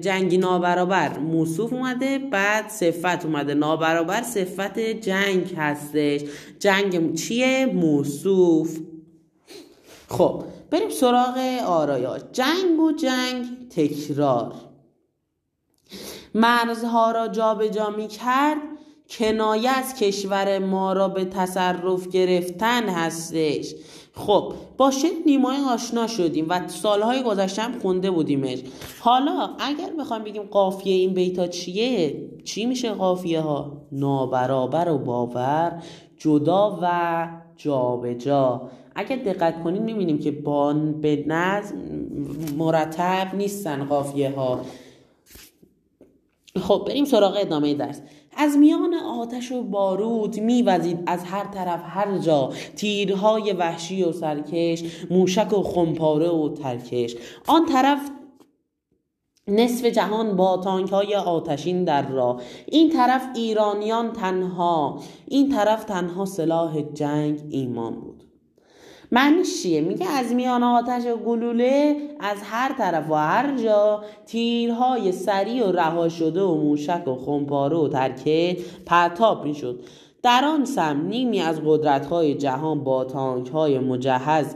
جنگی 0.00 0.38
نابرابر 0.38 1.18
موصوف 1.18 1.72
اومده 1.72 2.18
بعد 2.18 2.68
صفت 2.68 3.24
اومده. 3.24 3.54
نابرابر 3.54 4.22
صفت 4.22 4.78
جنگ 4.78 5.54
هستش. 5.56 6.20
جنگ 6.58 7.14
چیه؟ 7.14 7.66
موصوف. 7.66 8.78
خب 10.08 10.44
بریم 10.70 10.90
سراغ 10.90 11.38
آرایا 11.66 12.18
جنگ 12.32 12.80
و 12.80 12.92
جنگ 12.92 13.68
تکرار. 13.70 14.54
مرزها 16.34 17.10
را 17.10 17.28
جابجا 17.28 17.68
جا 17.68 17.90
می 17.90 18.08
کرد 18.08 18.58
کنایه 19.10 19.70
از 19.70 19.94
کشور 19.94 20.58
ما 20.58 20.92
را 20.92 21.08
به 21.08 21.24
تصرف 21.24 22.08
گرفتن 22.08 22.88
هستش. 22.88 23.74
خب 24.18 24.52
با 24.76 24.90
شکل 24.90 25.22
نیمای 25.26 25.56
آشنا 25.56 26.06
شدیم 26.06 26.46
و 26.48 26.68
سالهای 26.68 27.22
گذشتم 27.22 27.78
خونده 27.82 28.10
بودیمش. 28.10 28.58
حالا 29.00 29.50
اگر 29.58 29.92
بخوایم 29.98 30.24
بگیم 30.24 30.42
قافیه 30.42 30.94
این 30.94 31.14
بیتا 31.14 31.46
چیه 31.46 32.28
چی 32.44 32.66
میشه 32.66 32.92
قافیه 32.92 33.40
ها 33.40 33.72
نابرابر 33.92 34.90
و 34.90 34.98
باور 34.98 35.82
جدا 36.18 36.78
و 36.82 37.28
جابجا. 37.56 38.14
جا. 38.14 38.70
اگر 38.94 39.16
دقت 39.16 39.62
کنیم 39.64 39.82
می‌بینیم 39.82 40.18
که 40.18 40.30
با 40.30 40.72
به 40.72 41.24
نظم 41.26 41.76
مرتب 42.58 43.34
نیستن 43.34 43.84
قافیه 43.84 44.30
ها 44.30 44.60
خب 46.60 46.84
بریم 46.86 47.04
سراغ 47.04 47.36
ادامه 47.40 47.74
درس. 47.74 48.00
از 48.38 48.56
میان 48.56 48.94
آتش 48.94 49.52
و 49.52 49.62
بارود 49.62 50.40
میوزید 50.40 51.02
از 51.06 51.24
هر 51.24 51.44
طرف 51.44 51.80
هر 51.84 52.18
جا. 52.18 52.52
تیرهای 52.76 53.52
وحشی 53.52 54.02
و 54.02 54.12
سرکش 54.12 55.06
موشک 55.10 55.52
و 55.52 55.62
خمپاره 55.62 56.28
و 56.28 56.48
ترکش. 56.48 57.16
آن 57.46 57.66
طرف 57.66 58.10
نصف 59.48 59.84
جهان 59.84 60.36
با 60.36 60.56
تانک 60.56 60.90
های 60.90 61.14
آتشین 61.14 61.84
در 61.84 62.08
راه. 62.08 62.40
این 62.66 62.90
طرف 62.90 63.28
ایرانیان 63.34 64.12
تنها 64.12 65.00
این 65.26 65.48
طرف 65.48 65.84
تنها 65.84 66.24
سلاح 66.24 66.82
جنگ 66.82 67.40
ایمان 67.50 68.00
بود. 68.00 68.17
معنیش 69.12 69.62
چیه؟ 69.62 69.80
میگه 69.80 70.06
از 70.08 70.32
میان 70.32 70.62
آتش 70.62 71.02
گلوله 71.26 71.96
از 72.20 72.36
هر 72.42 72.74
طرف 72.78 73.10
و 73.10 73.14
هر 73.14 73.56
جا 73.56 74.04
تیرهای 74.26 75.12
سریع 75.12 75.66
و 75.66 75.72
رها 75.72 76.08
شده 76.08 76.42
و 76.42 76.54
موشک 76.54 77.08
و 77.08 77.14
خمپاره 77.14 77.76
و 77.76 77.88
ترکه 77.88 78.56
پرتاب 78.86 79.44
می‌شد. 79.44 79.80
در 80.22 80.44
آن 80.44 80.64
سم 80.64 81.06
نیمی 81.06 81.40
از 81.40 81.60
قدرت‌های 81.66 82.34
جهان 82.34 82.84
با 82.84 83.04
تانک‌های 83.04 83.78
مجهز 83.78 84.54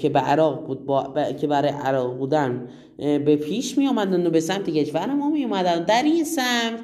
که 0.00 0.08
به 0.08 0.18
عراق 0.18 0.66
بود 0.66 0.86
با... 0.86 1.14
که 1.40 1.46
برای 1.46 1.70
عراق 1.70 2.18
بودن 2.18 2.68
به 2.98 3.36
پیش 3.36 3.78
می 3.78 3.88
آمدن 3.88 4.26
و 4.26 4.30
به 4.30 4.40
سمت 4.40 4.70
کشور 4.70 5.06
ما 5.06 5.30
می 5.30 5.44
اومدن 5.44 5.84
در 5.84 6.02
این 6.02 6.24
سمت 6.24 6.80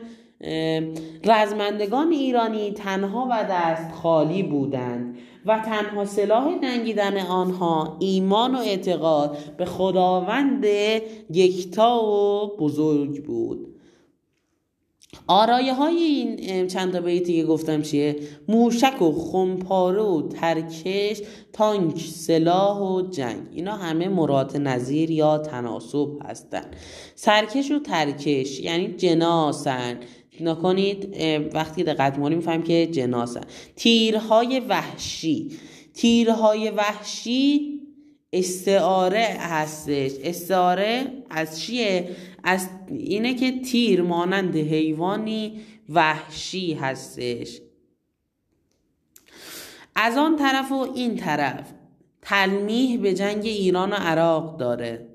رزمندگان 1.25 2.11
ایرانی 2.11 2.71
تنها 2.73 3.29
و 3.31 3.45
دست 3.51 3.93
خالی 3.93 4.43
بودند. 4.43 5.17
و 5.47 5.59
تنها 5.59 6.05
سلاح 6.05 6.59
جنگیدن 6.63 7.19
آنها 7.19 7.97
ایمان 8.01 8.55
و 8.55 8.59
اعتقاد 8.59 9.39
به 9.57 9.65
خداوند 9.65 10.65
یکتا 11.31 12.05
و 12.05 12.57
بزرگ 12.57 13.25
بود. 13.25 13.75
آرایه 15.27 15.75
های 15.75 15.97
این 15.97 16.67
چند 16.67 16.93
تا 16.93 17.01
بیتی 17.01 17.41
که 17.41 17.45
گفتم 17.45 17.83
چیه؟ 17.83 18.17
موشک 18.49 19.03
و 19.03 19.13
خمپاره 19.13 20.03
و 20.03 20.29
ترکش 20.29 21.23
تانک 21.53 22.01
سلاح 22.01 22.79
و 22.79 23.11
جنگ. 23.11 23.43
اینا 23.53 23.77
همه 23.77 24.09
مرات 24.09 24.57
نظیر 24.57 25.11
یا 25.11 25.39
تناسب 25.39 26.09
هستن. 26.25 26.65
سرکش 27.15 27.71
و 27.71 27.79
ترکش 27.79 28.61
یعنی 28.61 28.89
جناسن. 28.89 30.01
نکنید 30.41 31.17
وقتی 31.55 31.85
دقت 31.85 32.17
کنیم 32.17 32.63
که 32.63 32.87
جناسن 32.87 33.41
تیرهای 33.77 34.61
وحشی 34.61 35.51
تیرهای 35.95 36.71
وحشی 36.71 37.75
استعاره 38.35 39.37
هستش. 39.41 40.13
استعاره 40.23 41.13
از 41.31 41.61
چیه؟ 41.61 42.17
از 42.45 42.69
اینه 42.89 43.35
که 43.35 43.61
تیر 43.61 44.03
مانند 44.03 44.57
حیوانی 44.57 45.61
وحشی 45.89 46.75
هستش. 46.75 47.61
از 49.97 50.17
آن 50.17 50.37
طرف 50.37 50.73
و 50.73 50.93
این 50.95 51.17
طرف. 51.17 51.73
تلمیح 52.23 53.01
به 53.01 53.15
جنگ 53.15 53.47
ایران 53.47 53.91
و 53.91 53.95
عراق 53.95 54.57
داره. 54.59 55.14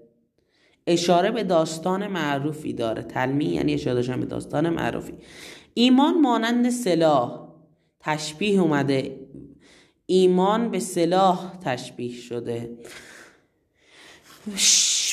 اشاره 0.89 1.31
به 1.31 1.43
داستان 1.43 2.07
معروفی 2.07 2.73
داره. 2.73 3.03
تلمیح 3.03 3.53
یعنی 3.53 3.73
اشاره 3.73 3.95
داشتن 3.95 4.19
به 4.19 4.25
داستان 4.25 4.69
معروفی. 4.69 5.13
ایمان 5.73 6.21
مانند 6.21 6.69
سلاح. 6.69 7.49
تشبیه 7.99 8.61
اومده. 8.61 9.19
ایمان 10.05 10.71
به 10.71 10.79
سلاح 10.79 11.53
تشبیه 11.65 12.13
شده. 12.13 12.77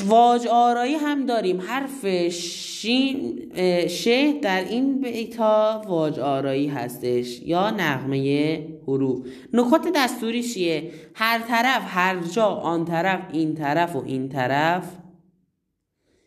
واج 0.04 0.46
آرایی 0.46 0.94
هم 0.94 1.26
داریم. 1.26 1.60
حرف 1.60 2.06
شین 2.28 3.52
شه 3.88 4.32
در 4.32 4.64
این 4.64 5.00
بیتا 5.00 5.82
واج 5.88 6.18
آرایی 6.18 6.68
هستش. 6.68 7.40
یا 7.42 7.70
نغمه 7.70 8.68
حروف. 8.86 9.26
نکات 9.52 9.88
دستوری 9.94 10.42
چیه؟ 10.42 10.90
هر 11.14 11.38
طرف 11.38 11.82
هر 11.86 12.20
جا 12.20 12.46
آن 12.46 12.84
طرف 12.84 13.20
این 13.32 13.54
طرف 13.54 13.96
و 13.96 14.02
این 14.06 14.28
طرف. 14.28 14.84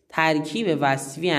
ترکیب 0.09 0.77
وصفی 0.81 1.31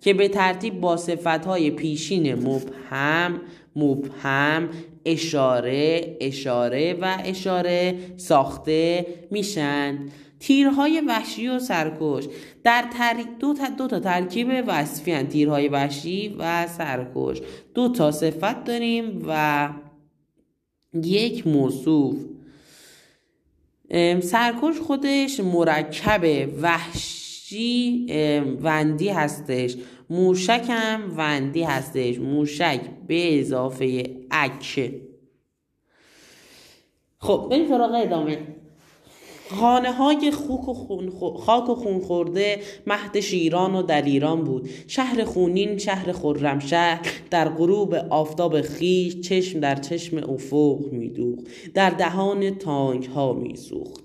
که 0.00 0.14
به 0.14 0.28
ترتیب 0.28 0.80
با 0.80 0.96
صفتهای 0.96 1.70
پیشین 1.70 2.34
مبهم 2.34 3.40
مبهم 3.76 4.68
اشاره 5.04 6.16
اشاره 6.20 6.94
و 7.00 7.18
اشاره 7.24 7.94
ساخته 8.16 9.06
میشن. 9.30 9.98
تیرهای 10.38 11.00
وحشی 11.00 11.48
و 11.48 11.58
سرکش 11.58 12.24
در 12.64 12.84
تر... 12.98 13.24
دو, 13.40 13.54
تا... 13.54 13.68
دو 13.68 13.86
تا 13.86 14.00
ترکیب 14.00 14.48
وصفی 14.66 15.12
هن. 15.12 15.26
تیرهای 15.26 15.68
وحشی 15.68 16.36
و 16.38 16.66
سرکش. 16.66 17.40
دو 17.74 17.88
تا 17.88 18.10
صفت 18.10 18.64
داریم 18.64 19.24
و 19.28 19.68
یک 21.02 21.46
موصوف. 21.46 22.16
سرکش 24.20 24.78
خودش 24.86 25.40
مرکب 25.40 26.48
وحشی 26.62 27.23
وندی 28.62 29.08
هستش. 29.08 29.76
موشک 30.10 30.64
هم 30.68 31.14
وندی 31.16 31.62
هستش. 31.62 32.18
موشک 32.18 32.80
به 33.06 33.40
اضافه 33.40 34.10
اک. 34.30 34.92
خب 37.18 37.46
بریم 37.50 37.68
سراغ 37.68 37.94
ادامه. 37.94 38.38
خانه 39.50 39.92
های 39.92 40.30
خوک 40.30 40.68
و 40.68 40.74
خون 40.74 41.12
خاک 41.38 41.68
و 41.68 41.74
خون 41.74 42.00
خورده 42.00 42.60
مهد 42.86 43.20
شیران 43.20 43.74
و 43.74 43.82
دلیران 43.82 44.44
بود. 44.44 44.68
شهر 44.86 45.24
خونین 45.24 45.78
شهر 45.78 46.12
خرمشهر 46.12 47.00
در 47.30 47.48
غروب 47.48 47.94
آفتاب 47.94 48.60
خیش 48.60 49.20
چشم 49.20 49.60
در 49.60 49.74
چشم 49.74 50.16
افق 50.16 50.78
میدوخت. 50.92 51.44
در 51.74 51.90
دهان 51.90 52.50
تانک 52.50 53.06
ها 53.06 53.32
میسوخت. 53.32 54.03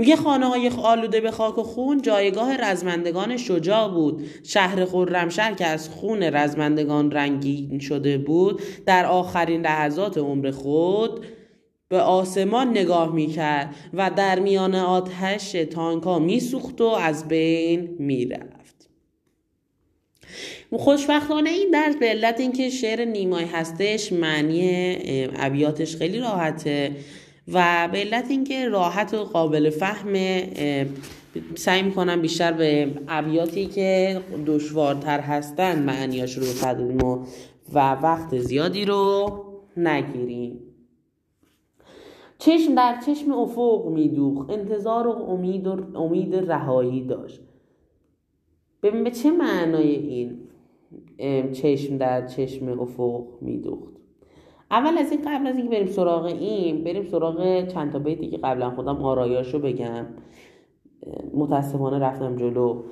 میگه 0.00 0.16
خانه 0.16 0.46
های 0.46 0.68
آلوده 0.82 1.20
به 1.20 1.30
خاک 1.30 1.58
و 1.58 1.62
خون 1.62 2.02
جایگاه 2.02 2.56
رزمندگان 2.56 3.36
شجاع 3.36 3.88
بود. 3.88 4.26
شهر 4.42 4.84
خرمشهر 4.84 5.54
که 5.54 5.66
از 5.66 5.88
خون 5.88 6.22
رزمندگان 6.22 7.10
رنگین 7.10 7.78
شده 7.78 8.18
بود 8.18 8.62
در 8.86 9.06
آخرین 9.06 9.62
لحظات 9.62 10.18
عمر 10.18 10.50
خود 10.50 11.26
به 11.88 12.00
آسمان 12.00 12.70
نگاه 12.70 13.14
می‌کرد 13.14 13.74
و 13.94 14.10
در 14.16 14.38
میان 14.38 14.74
آتش 14.74 15.52
تانکا 15.52 16.18
میسوخت 16.18 16.80
و 16.80 16.84
از 16.84 17.28
بین 17.28 17.96
می‌رفت. 17.98 18.88
خوشبختانه 20.72 21.50
این 21.50 21.70
درس 21.70 21.96
به 21.96 22.06
علت 22.06 22.40
اینکه 22.40 22.70
شعر 22.70 23.04
نیمای 23.04 23.44
هستش 23.44 24.12
معنی 24.12 24.98
ابیاتش 25.36 25.96
خیلی 25.96 26.18
راحته. 26.18 26.96
و 27.52 27.88
به 27.92 27.98
علت 27.98 28.30
اینکه 28.30 28.68
راحت 28.68 29.14
و 29.14 29.24
قابل 29.24 29.70
فهمه 29.70 30.48
سعی 31.54 31.82
می‌کنم 31.82 32.22
بیشتر 32.22 32.52
به 32.52 32.94
ابیاتی 33.08 33.66
که 33.66 34.20
دشوارتر 34.46 35.20
هستن 35.20 35.82
معنیاش 35.82 36.38
رو 36.38 36.44
بپردازیم 36.44 37.04
و, 37.04 37.24
و 37.72 37.92
وقت 37.92 38.38
زیادی 38.38 38.84
رو 38.84 39.30
نگیریم. 39.76 40.60
چشم 42.38 42.74
در 42.74 43.00
چشم 43.06 43.32
افق 43.32 43.86
میدوخ 43.88 44.50
انتظار 44.50 45.06
و 45.06 45.10
امید 45.10 45.66
و 45.66 45.98
امید 45.98 46.34
رهایی 46.34 47.04
داشت. 47.04 47.40
ببین 48.82 49.04
به 49.04 49.10
چه 49.10 49.30
معنای 49.30 49.94
این 49.94 50.38
چشم 51.52 51.96
در 51.96 52.26
چشم 52.26 52.80
افق 52.80 53.24
میدوخت؟ 53.40 53.99
اول 54.70 54.98
از 54.98 55.12
این 55.12 55.20
قبل 55.26 55.46
از 55.46 55.56
اینکه 55.56 55.70
بریم 55.70 55.86
سراغ 55.86 56.24
این 56.24 56.84
بریم 56.84 57.04
سراغ 57.04 57.66
چند 57.66 57.92
تا 57.92 57.98
بیتی 57.98 58.30
که 58.30 58.36
قبلا 58.36 58.70
خودم 58.70 59.02
آرایاشو 59.02 59.58
بگم. 59.58 60.06
متاسفانه 61.34 61.98
رفتم 61.98 62.36
جلو. 62.36 62.82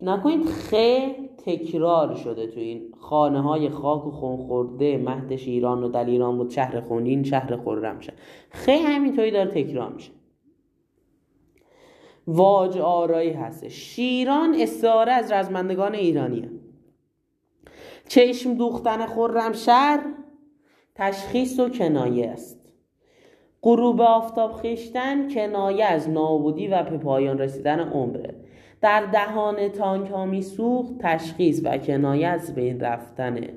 نکنید 0.00 0.44
خه 0.44 1.16
تکرار 1.46 2.14
شده 2.14 2.46
تو 2.46 2.60
این 2.60 2.92
خانه 3.00 3.42
های 3.42 3.68
خاک 3.68 4.06
و 4.06 4.10
خون 4.10 4.36
خورده 4.36 4.98
مهد 4.98 5.32
ایران 5.32 5.84
و 5.84 5.88
دل 5.88 6.10
ایران 6.10 6.36
بود 6.36 6.50
شهر 6.50 6.80
خونین 6.80 7.24
شهر 7.24 7.56
خورم 7.56 8.00
شد 8.00 8.12
خه 8.50 8.78
همینطوری 8.78 9.30
داره 9.30 9.50
تکرار 9.50 9.92
میشه. 9.92 10.10
واج 12.26 12.78
آرایی 12.78 13.30
هست 13.30 13.68
شیران 13.68 14.54
استعاره 14.54 15.12
از 15.12 15.32
رزمندگان 15.32 15.94
ایرانیه. 15.94 16.50
چشم 18.08 18.54
دوختن 18.54 19.06
خورم 19.06 19.52
شهر 19.52 20.00
تشخیص 20.98 21.60
و 21.60 21.68
کنایه 21.68 22.26
است. 22.26 22.60
غروب 23.62 24.00
آفتاب 24.00 24.52
خیشتن 24.52 25.28
کنایه 25.28 25.84
از 25.84 26.10
نابودی 26.10 26.68
و 26.68 26.82
به 26.82 26.98
پایان 26.98 27.38
رسیدن 27.38 27.80
عمره. 27.80 28.34
در 28.80 29.06
دهان 29.12 29.68
تانک 29.68 30.10
ها 30.10 30.26
میسوخت 30.26 30.92
تشخیص 30.98 31.60
و 31.64 31.78
کنایه 31.78 32.26
از 32.26 32.54
بین 32.54 32.80
رفتنه 32.80 33.48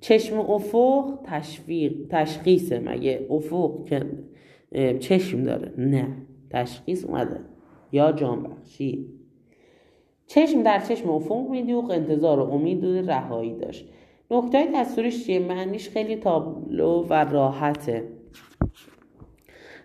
چشم 0.00 0.40
افق 0.40 1.18
تشویق 1.24 1.92
تشخیصه 2.10 2.78
مگه 2.78 3.26
افق 3.30 3.84
که 3.84 4.06
چشم 5.00 5.42
داره؟ 5.42 5.72
نه. 5.78 6.08
تشخیص 6.50 7.04
اومده. 7.04 7.40
یا 7.92 8.12
جان 8.12 8.42
بخشی. 8.42 9.06
چشم 10.26 10.62
در 10.62 10.80
چشم 10.80 11.10
افق 11.10 11.48
میدوق 11.50 11.90
انتظار 11.90 12.40
و 12.40 12.50
امید 12.50 12.84
و 12.84 13.02
رهایی 13.02 13.54
داشت. 13.54 13.88
نکته 14.30 14.68
دستورش 14.74 15.26
چیه؟ 15.26 15.38
معنیش 15.38 15.88
خیلی 15.88 16.16
تابلو 16.16 17.06
و 17.10 17.14
راحته. 17.14 18.08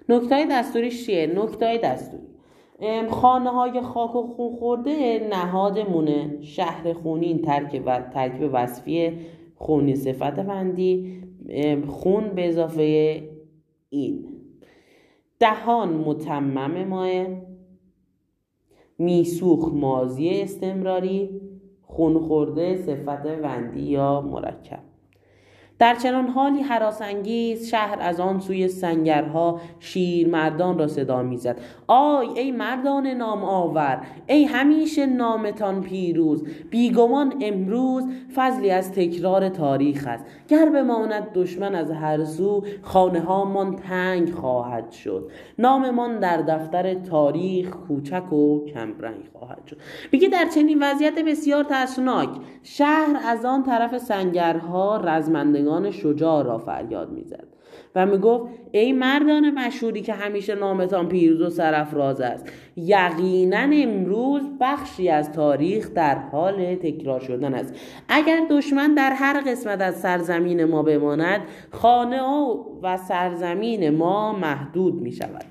نکته 0.09 0.45
دستوریش 0.51 1.05
چیه؟ 1.05 1.27
نکته 1.27 1.77
دستوری. 1.77 2.23
خانه 3.09 3.49
های 3.49 3.81
خاک 3.81 4.15
و 4.15 4.27
خون 4.27 4.55
خورده 4.55 5.27
نهادمونه. 5.31 6.37
شهر 6.41 6.93
خونین 6.93 7.41
ترک 7.41 7.81
و 7.85 8.01
ترکیب 8.13 8.49
وصفی 8.53 9.11
خونی 9.55 9.95
صفت 9.95 10.39
بندی. 10.39 11.21
خون 11.87 12.29
به 12.29 12.47
اضافه 12.47 13.21
این. 13.89 14.25
دهان 15.39 15.89
متمم 15.89 16.87
ماه 16.87 17.09
میسوخ 18.97 19.73
مازی 19.73 20.29
استمراری. 20.29 21.40
خون 21.91 22.19
خورده 22.19 22.77
صفت 22.77 23.25
وندی 23.43 23.81
یا 23.81 24.21
مرکب. 24.21 24.90
در 25.81 25.95
چنان 25.95 26.27
حالی 26.27 26.65
انگیز 27.01 27.69
شهر 27.69 27.97
از 28.01 28.19
آن 28.19 28.39
سوی 28.39 28.67
سنگرها 28.67 29.61
شیر 29.79 30.27
مردان 30.27 30.79
را 30.79 30.87
صدا 30.87 31.23
می‌زد. 31.23 31.57
آی 31.87 32.27
ای 32.27 32.51
مردان 32.51 33.07
نام 33.07 33.43
آور 33.43 34.01
ای 34.27 34.43
همیشه 34.43 35.05
نامتان 35.05 35.81
پیروز. 35.81 36.47
بیگمان 36.69 37.33
امروز 37.41 38.03
فضلی 38.35 38.71
از 38.71 38.91
تکرار 38.91 39.49
تاریخ 39.49 40.07
است. 40.07 40.25
گر 40.47 40.69
بماند 40.69 41.27
دشمن 41.33 41.75
از 41.75 41.91
هر 41.91 42.25
سو 42.25 42.63
خانه 42.81 43.45
من 43.45 43.75
تنگ 43.75 44.31
خواهد 44.33 44.91
شد. 44.91 45.31
ناممان 45.59 46.19
در 46.19 46.37
دفتر 46.37 46.93
تاریخ 46.93 47.69
کوچک 47.69 48.33
و 48.33 48.65
کمرنگ 48.65 49.29
خواهد 49.33 49.67
شد. 49.67 49.77
بگی 50.11 50.27
در 50.27 50.45
چنین 50.55 50.83
وضعیت 50.83 51.19
بسیار 51.19 51.63
ترسناک. 51.63 52.29
شهر 52.63 53.19
از 53.25 53.45
آن 53.45 53.63
طرف 53.63 53.97
سنگرها 53.97 54.97
رزمندگان 54.97 55.70
شجاع 55.91 56.43
را 56.43 56.57
فریاد 56.57 57.11
می‌زد 57.11 57.47
و 57.95 58.05
می‌گفت 58.05 58.45
ای 58.71 58.93
مردان 58.93 59.49
مشهوری 59.49 60.01
که 60.01 60.13
همیشه 60.13 60.55
نامتان 60.55 61.07
پیروز 61.07 61.41
و 61.41 61.49
سرفراز 61.49 62.21
است 62.21 62.45
یقینا 62.75 63.69
امروز 63.73 64.41
بخشی 64.61 65.09
از 65.09 65.31
تاریخ 65.31 65.93
در 65.93 66.15
حال 66.15 66.75
تکرار 66.75 67.19
شدن 67.19 67.53
است 67.53 67.73
اگر 68.09 68.41
دشمن 68.49 68.93
در 68.93 69.13
هر 69.13 69.41
قسمت 69.47 69.81
از 69.81 69.95
سرزمین 69.95 70.63
ما 70.63 70.83
بماند 70.83 71.41
خانه 71.71 72.21
و 72.83 72.97
سرزمین 72.97 73.89
ما 73.89 74.33
محدود 74.33 75.01
می 75.01 75.11
شود 75.11 75.45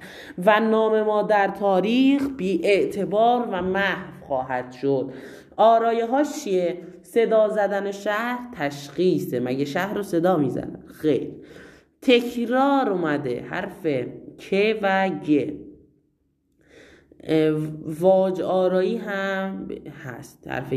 و 0.46 0.61
نام 0.61 1.02
ما 1.02 1.22
در 1.22 1.48
تاریخ 1.48 2.22
بی 2.37 2.61
اعتبار 2.64 3.48
و 3.52 3.62
محو 3.62 4.20
خواهد 4.26 4.72
شد 4.72 5.12
آرایه 5.56 6.06
ها 6.06 6.22
چیه؟ 6.24 6.78
صدا 7.12 7.48
زدن 7.48 7.90
شهر 7.90 8.48
تشخیصه. 8.54 9.40
مگه 9.40 9.64
شهر 9.64 9.94
رو 9.94 10.02
صدا 10.02 10.36
می‌زنن 10.36 10.84
خیر. 10.86 11.30
تکرار 12.02 12.90
اومده. 12.90 13.40
حرف 13.40 13.86
که 14.38 14.78
و 14.82 15.08
گ. 15.08 15.52
واج 18.00 18.40
آرایی 18.40 18.96
هم 18.96 19.68
هست. 20.04 20.48
حرف 20.48 20.74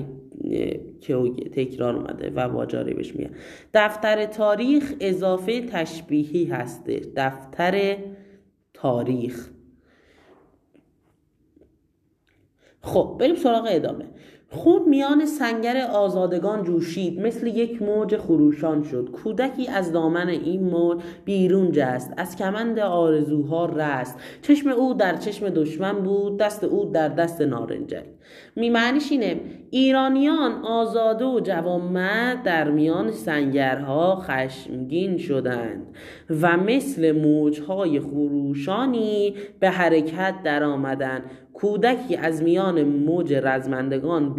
که 1.01 1.15
و 1.15 1.35
تکرار 1.35 1.95
اومده 1.95 2.29
و 2.29 2.39
واج 2.39 2.75
آرایی 2.75 2.93
بهش 2.93 3.15
میگن. 3.15 3.35
دفتر 3.73 4.25
تاریخ 4.25 4.93
اضافه 4.99 5.61
تشبیهی 5.61 6.45
هسته. 6.45 7.01
دفتر 7.15 7.97
تاریخ. 8.73 9.49
خب 12.81 13.17
بریم 13.19 13.35
سراغ 13.35 13.67
ادامه. 13.69 14.05
خود 14.53 14.87
میان 14.87 15.25
سنگر 15.25 15.87
آزادگان 15.91 16.63
جوشید 16.63 17.19
مثل 17.19 17.47
یک 17.47 17.81
موج 17.81 18.17
خروشان 18.17 18.83
شد. 18.83 19.09
کودکی 19.11 19.67
از 19.67 19.91
دامن 19.91 20.29
این 20.29 20.63
موج 20.63 21.01
بیرون 21.25 21.71
جست 21.71 22.13
از 22.17 22.35
کمند 22.35 22.79
آرزوها 22.79 23.65
رست. 23.65 24.17
چشم 24.41 24.69
او 24.69 24.93
در 24.93 25.17
چشم 25.17 25.49
دشمن 25.49 25.93
بود 25.93 26.37
دست 26.37 26.63
او 26.63 26.85
در 26.85 27.09
دست 27.09 27.41
نارنجک. 27.41 28.05
میمعنیش 28.55 29.11
اینه 29.11 29.41
ایرانیان 29.69 30.51
آزاده 30.51 31.25
و 31.25 31.39
جوانمرد 31.39 32.43
در 32.43 32.71
میان 32.71 33.11
سنگرها 33.11 34.15
خشمگین 34.15 35.17
شدند 35.17 35.87
و 36.41 36.57
مثل 36.57 37.11
موجهای 37.11 37.99
خروشانی 37.99 39.33
به 39.59 39.69
حرکت 39.69 40.35
در 40.43 40.63
آمدند 40.63 41.23
کودکی 41.53 42.15
از 42.15 42.43
میان 42.43 42.83
موج 42.83 43.33
رزمندگان 43.33 44.33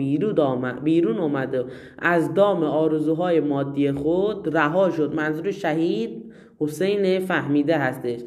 بیرون 0.84 1.18
آمده 1.18 1.64
از 1.98 2.34
دام 2.34 2.62
آرزوهای 2.62 3.40
مادی 3.40 3.92
خود 3.92 4.56
رها 4.56 4.90
شد. 4.90 5.14
منظور 5.14 5.50
شهید 5.50 6.32
حسین 6.60 7.20
فهمیده 7.20 7.78
هستش. 7.78 8.20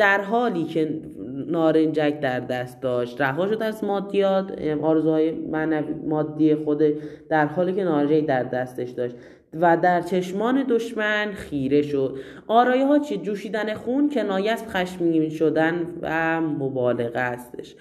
در 0.00 0.20
حالی 0.20 0.64
که 0.64 1.00
نارنجک 1.46 2.20
در 2.20 2.40
دست 2.40 2.80
داشت 2.80 3.20
رها 3.20 3.46
شد 3.46 3.62
از 3.62 3.84
مادیات 3.84 4.62
آرزوهای 4.82 5.30
مادی 6.06 6.54
خود 6.54 6.82
در 7.28 7.46
حالی 7.46 7.72
که 7.72 7.84
نارنجک 7.84 8.26
در 8.26 8.42
دستش 8.42 8.90
داشت. 8.90 9.16
و 9.60 9.76
در 9.76 10.00
چشمان 10.00 10.64
دشمن 10.68 11.32
خیره 11.32 11.82
شد. 11.82 12.16
آرایه 12.46 12.86
ها 12.86 12.98
چی؟ 12.98 13.16
جوشیدن 13.16 13.74
خون 13.74 14.10
کنایه 14.10 14.52
از 14.52 14.68
خشمگین 14.68 15.28
شدن 15.28 15.86
و 16.02 16.40
مبالغه 16.40 17.20
هستش. 17.20 17.76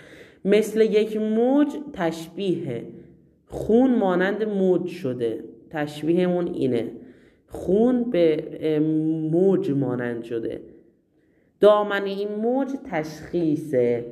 مثل 0.45 0.81
یک 0.81 1.17
موج 1.17 1.67
تشبیه 1.93 2.83
خون 3.47 3.95
مانند 3.95 4.43
موج 4.43 4.87
شده. 4.87 5.43
تشبیهمون 5.69 6.47
اینه. 6.47 6.91
خون 7.47 8.03
به 8.03 8.43
موج 9.31 9.71
مانند 9.71 10.23
شده. 10.23 10.61
دامن 11.61 12.03
این 12.03 12.35
موج 12.35 12.67
تشخیصه. 12.91 14.05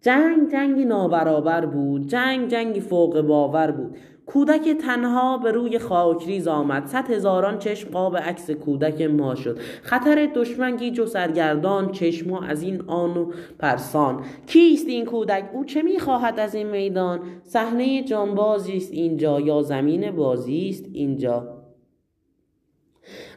جنگ 0.00 0.50
جنگی 0.52 0.84
نابرابر 0.84 1.66
بود 1.66 2.06
جنگ 2.06 2.48
جنگی 2.48 2.80
فوق 2.80 3.20
باور 3.20 3.70
بود. 3.70 3.96
کودک 4.26 4.68
تنها 4.68 5.38
به 5.38 5.52
روی 5.52 5.78
خاکریز 5.78 6.48
آمد. 6.48 6.86
صد 6.86 7.10
هزاران 7.10 7.58
چشم 7.58 7.90
قاب 7.90 8.16
عکس 8.16 8.50
کودک 8.50 9.02
ما 9.02 9.34
شد. 9.34 9.58
خطر 9.82 10.28
دشمن 10.34 10.76
گیج 10.76 11.00
و 11.00 11.06
سرگردان 11.06 11.92
چشم 11.92 12.34
از 12.34 12.62
این 12.62 12.82
آن 12.86 13.16
و 13.16 13.32
پرسان. 13.58 14.24
کیست 14.46 14.88
این 14.88 15.04
کودک؟ 15.04 15.50
او 15.52 15.64
چه 15.64 15.82
می‌خواهد 15.82 16.40
از 16.40 16.54
این 16.54 16.66
میدان؟ 16.66 17.20
صحنه 17.42 18.02
جانبازی 18.02 18.76
است 18.76 18.92
اینجا 18.92 19.40
یا 19.40 19.62
زمین 19.62 20.10
بازی 20.10 20.68
است 20.68 20.84
اینجا؟ 20.92 21.58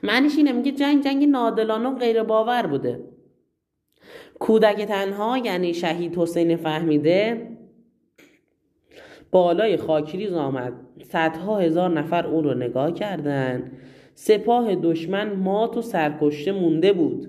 معنیش 0.04 0.38
اینه 0.38 0.52
میگه 0.52 0.72
جنگ 0.72 1.04
جنگ 1.04 1.30
نادلانه 1.30 1.90
و 1.90 1.96
غیر 1.96 2.24
باور 2.24 2.68
بوده. 2.68 3.11
کودک 4.42 4.82
تنها 4.82 5.38
یعنی 5.38 5.74
شهید 5.74 6.18
حسین 6.18 6.56
فهمیده 6.56 7.48
بالای 9.32 9.78
خاکریز 9.78 10.34
آمد. 10.34 10.74
صدها 11.04 11.60
هزار 11.60 11.90
نفر 11.90 12.28
او 12.28 12.42
رو 12.42 12.54
نگاه 12.54 12.94
کردند 12.94 13.72
سپاه 14.16 14.76
دشمن 14.76 15.34
مات 15.34 15.78
و 15.78 15.82
سرکشته 15.82 16.52
مونده 16.52 16.94
بود. 16.94 17.28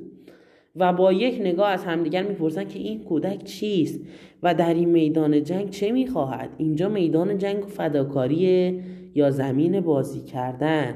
و 0.76 0.92
با 0.92 1.12
یک 1.12 1.40
نگاه 1.40 1.68
از 1.68 1.84
همدیگر 1.84 2.22
می‌پرسند 2.22 2.68
که 2.68 2.78
این 2.78 3.04
کودک 3.04 3.44
چیست؟ 3.44 4.00
و 4.42 4.54
در 4.54 4.74
این 4.74 4.88
میدان 4.88 5.42
جنگ 5.42 5.70
چه 5.70 5.92
می‌خواهد؟ 5.92 6.50
اینجا 6.58 6.88
میدان 6.88 7.38
جنگ 7.38 7.64
و 7.64 7.68
فداکاری 7.68 8.82
یا 9.14 9.30
زمین 9.30 9.80
بازی 9.80 10.20
کردن؟ 10.20 10.94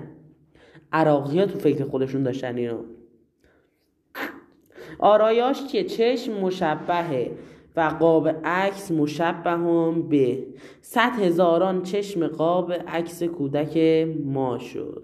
عراقی 0.92 1.38
ها 1.38 1.46
تو 1.46 1.58
فکر 1.58 1.84
خودشون 1.84 2.22
داشتن 2.22 2.56
اینو. 2.56 2.95
آرایاش 4.98 5.64
که 5.72 5.84
چشم 5.84 6.32
مشبهه 6.32 7.30
و 7.76 7.80
قاب 7.80 8.28
عکس 8.44 8.90
مشبه 8.90 9.50
هم 9.50 10.08
به 10.08 10.46
صد 10.80 11.12
هزاران 11.20 11.82
چشم 11.82 12.26
قاب 12.26 12.72
عکس 12.72 13.22
کودک 13.22 13.78
ما 14.24 14.58
شد. 14.58 15.02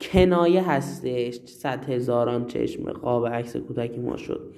کنایه 0.00 0.70
هستش 0.70 1.34
صد 1.44 1.90
هزاران 1.90 2.46
چشم 2.46 2.92
قاب 2.92 3.26
عکس 3.26 3.56
کودک 3.56 3.98
ما 3.98 4.16
شد. 4.16 4.54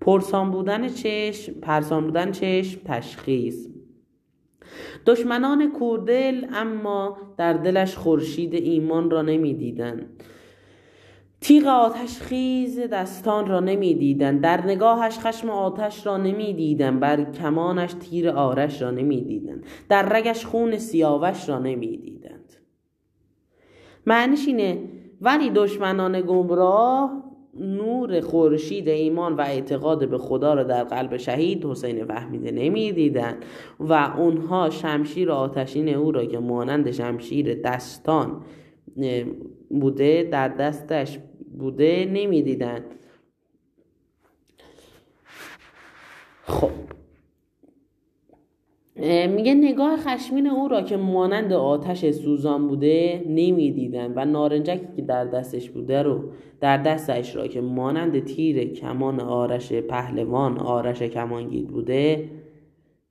پرسان 0.00 0.50
بودن 0.50 0.88
چشم 0.88 1.52
پرسان 1.52 2.04
بودن 2.04 2.32
چشم 2.32 2.80
تشخیص. 2.84 3.66
دشمنان 5.06 5.72
کوردل 5.72 6.46
اما 6.54 7.16
در 7.36 7.52
دلش 7.52 7.96
خورشید 7.96 8.54
ایمان 8.54 9.10
را 9.10 9.22
نمی‌دیدند. 9.22 10.22
تیغ 11.46 11.66
آتش 11.66 12.18
خیز 12.20 12.80
دستان 12.80 13.46
را 13.46 13.60
نمی‌دیدند 13.60 14.40
در 14.40 14.66
نگاهش 14.66 15.18
خشم 15.18 15.50
آتش 15.50 16.06
را 16.06 16.16
نمی‌دیدند 16.16 17.00
بر 17.00 17.24
کمانش 17.24 17.92
تیر 17.92 18.30
آرش 18.30 18.82
را 18.82 18.90
نمی‌دیدند. 18.90 19.64
در 19.88 20.02
رگش 20.02 20.46
خون 20.46 20.78
سیاوش 20.78 21.48
را 21.48 21.58
نمی‌دیدند. 21.58 22.52
معنیش 24.06 24.46
اینه 24.46 24.78
ولی 25.20 25.50
دشمنان 25.50 26.20
گمراه 26.20 27.22
نور 27.60 28.20
خورشید 28.20 28.88
ایمان 28.88 29.36
و 29.36 29.40
اعتقاد 29.40 30.08
به 30.08 30.18
خدا 30.18 30.54
را 30.54 30.62
در 30.62 30.84
قلب 30.84 31.16
شهید 31.16 31.64
حسین 31.64 32.04
فهمیده 32.04 32.50
نمی‌دیدند 32.50 33.44
و 33.80 33.92
اونها 34.18 34.70
شمشیر 34.70 35.30
آتشین 35.30 35.88
او 35.88 36.12
را 36.12 36.24
که 36.24 36.38
مانند 36.38 36.90
شمشیر 36.90 37.62
دستان 37.62 38.42
بوده 39.70 40.28
در 40.32 40.48
دستش 40.48 41.18
بوده 41.58 42.04
نمی‌دیدند 42.12 42.84
خب. 46.42 46.70
میگه 49.28 49.54
نگاه 49.54 49.96
خشمین 49.96 50.46
او 50.46 50.68
را 50.68 50.82
که 50.82 50.96
مانند 50.96 51.52
آتش 51.52 52.10
سوزان 52.10 52.68
بوده 52.68 53.24
نمی‌دیدن 53.28 54.12
و 54.16 54.24
نارنجکی 54.24 54.86
که 54.96 55.02
در 55.02 55.24
دستش 55.24 55.70
بوده 55.70 56.02
رو 56.02 56.24
در 56.60 56.76
دستش 56.76 57.36
را 57.36 57.46
که 57.46 57.60
مانند 57.60 58.24
تیر 58.24 58.72
کمان 58.72 59.20
آرش 59.20 59.72
پهلوان 59.72 60.58
آرش 60.58 61.02
کمانگیر 61.02 61.66
بوده 61.66 62.30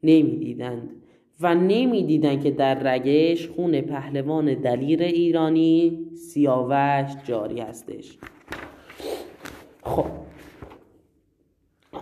نمی‌دیدند. 0.03 0.89
و 1.39 1.55
نمی‌دیدند 1.55 2.43
که 2.43 2.51
در 2.51 2.73
رگش 2.75 3.49
خون 3.49 3.81
پهلوان 3.81 4.53
دلیر 4.53 5.03
ایرانی 5.03 6.07
سیاوش 6.15 7.11
جاری 7.23 7.59
هستش. 7.59 8.17
خب. 9.83 10.05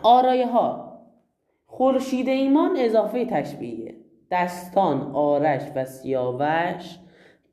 آرایه 0.03 0.47
ها 0.47 0.99
خورشید 1.65 2.29
ایمان 2.29 2.77
اضافه 2.77 3.25
تشبیه 3.25 3.95
دستان 4.31 5.01
آرش 5.01 5.61
و 5.75 5.85
سیاوش 5.85 6.97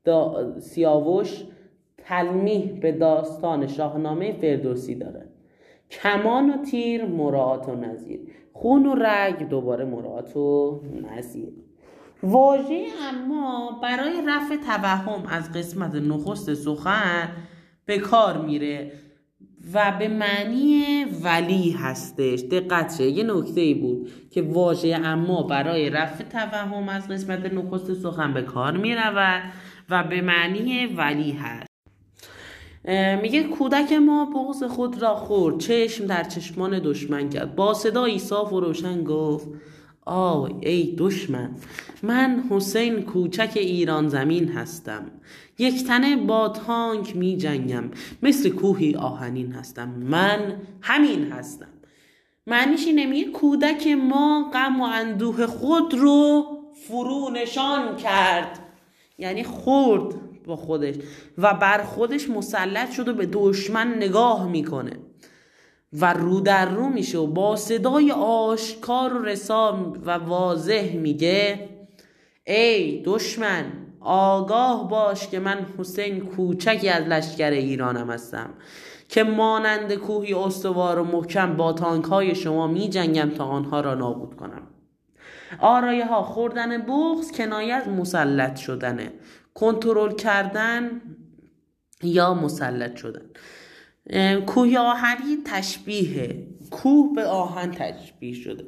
دا 0.03 0.59
سیاوش 0.59 1.43
تلمیح 1.97 2.79
به 2.79 2.91
داستان 2.91 3.67
شاهنامه 3.67 4.31
فردوسی 4.31 4.95
داره 4.95 5.29
کمان 5.89 6.49
و 6.49 6.57
تیر 6.63 7.05
مراعات 7.05 7.69
و 7.69 7.75
نظیر 7.75 8.19
خون 8.53 8.85
و 8.85 8.95
رگ 8.95 9.49
دوباره 9.49 9.85
مراعات 9.85 10.37
و 10.37 10.79
نظیر 11.11 11.53
واژه 12.23 12.85
اما 13.09 13.79
برای 13.83 14.21
رفع 14.27 14.55
توهم 14.55 15.25
از 15.27 15.51
قسمت 15.51 15.95
نخست 15.95 16.53
سخن 16.53 17.29
به 17.85 17.97
کار 17.97 18.37
میره 18.37 18.91
و 19.73 19.93
به 19.99 20.07
معنی 20.07 21.05
ولی 21.23 21.71
هستش. 21.71 22.39
دقت 22.39 22.99
یه 22.99 23.23
نکته 23.23 23.61
ای 23.61 23.73
بود 23.73 24.09
که 24.31 24.41
واژه 24.41 24.95
اما 25.03 25.43
برای 25.43 25.89
رفع 25.89 26.23
توهم 26.23 26.89
از 26.89 27.07
قسمت 27.07 27.53
نخست 27.53 27.93
سخن 27.93 28.33
به 28.33 28.41
کار 28.41 28.77
می 28.77 28.95
رود 28.95 29.41
و 29.89 30.03
به 30.03 30.21
معنی 30.21 30.85
ولی 30.85 31.31
هست. 31.31 31.71
میگه 33.21 33.43
کودک 33.43 33.93
ما 33.93 34.25
بغض 34.25 34.63
خود 34.63 35.01
را 35.01 35.15
خورد. 35.15 35.57
چشم 35.57 36.05
در 36.05 36.23
چشمان 36.23 36.79
دشمن 36.83 37.29
کرد. 37.29 37.55
با 37.55 37.73
صدایی 37.73 38.19
صاف 38.19 38.53
و 38.53 38.59
روشن 38.59 39.03
گفت 39.03 39.47
آی 40.11 40.53
ای 40.61 40.95
دشمن 40.97 41.51
من 42.03 42.43
حسین 42.49 43.01
کوچک 43.01 43.51
ایران 43.55 44.09
زمین 44.09 44.49
هستم. 44.49 45.11
یک 45.59 45.87
تنه 45.87 46.15
با 46.15 46.49
تانک 46.49 47.15
می 47.15 47.37
جنگم 47.37 47.83
مثل 48.23 48.49
کوهی 48.49 48.95
آهنین 48.95 49.51
هستم. 49.51 49.89
من 49.89 50.61
همین 50.81 51.31
هستم. 51.31 51.67
معنیش 52.47 52.87
اینه 52.87 53.31
کودک 53.31 53.87
ما 53.87 54.51
غم 54.53 54.81
و 54.81 54.83
اندوه 54.83 55.45
خود 55.45 55.93
رو 55.93 56.45
فرو 56.87 57.29
نشان 57.33 57.95
کرد. 57.95 58.59
یعنی 59.17 59.43
خورد 59.43 60.15
با 60.45 60.55
خودش 60.55 60.95
و 61.37 61.53
بر 61.53 61.83
خودش 61.83 62.29
مسلط 62.29 62.91
شد 62.91 63.07
و 63.07 63.13
به 63.13 63.25
دشمن 63.25 63.93
نگاه 63.95 64.49
می‌کنه. 64.49 65.10
و 65.93 66.13
رو 66.13 66.39
در 66.39 66.69
رو 66.69 66.89
میشه 66.89 67.17
و 67.17 67.27
با 67.27 67.55
صدای 67.55 68.11
آشکار 68.11 69.13
و 69.13 69.25
رسام 69.25 70.01
و 70.05 70.11
واضح 70.11 70.95
میگه 70.95 71.69
ای 72.47 73.01
دشمن 73.05 73.65
آگاه 73.99 74.89
باش 74.89 75.27
که 75.27 75.39
من 75.39 75.65
حسین 75.77 76.19
کوچکی 76.19 76.89
از 76.89 77.03
لشکر 77.03 77.51
ایرانم 77.51 78.09
هستم 78.09 78.49
که 79.09 79.23
مانند 79.23 79.95
کوهی 79.95 80.33
استوار 80.33 80.99
و 80.99 81.03
محکم 81.03 81.57
با 81.57 81.73
تانک 81.73 82.05
های 82.05 82.35
شما 82.35 82.67
می 82.67 82.89
جنگم 82.89 83.29
تا 83.29 83.45
آنها 83.45 83.81
را 83.81 83.95
نابود 83.95 84.35
کنم. 84.35 84.61
آرایه 85.59 86.05
ها 86.05 86.23
خوردن 86.23 86.77
بغز 86.77 87.31
کنایه 87.31 87.73
از 87.73 87.87
مسلط 87.87 88.55
شدنه. 88.55 89.13
کنترل 89.53 90.15
کردن 90.15 91.01
یا 92.03 92.33
مسلط 92.33 92.95
شدن. 92.95 93.25
کوه 94.47 94.77
آهنی 94.77 95.37
تشبیه 95.45 96.47
کوه 96.71 97.15
به 97.15 97.25
آهن 97.25 97.71
تشبیه 97.71 98.33
شده. 98.33 98.65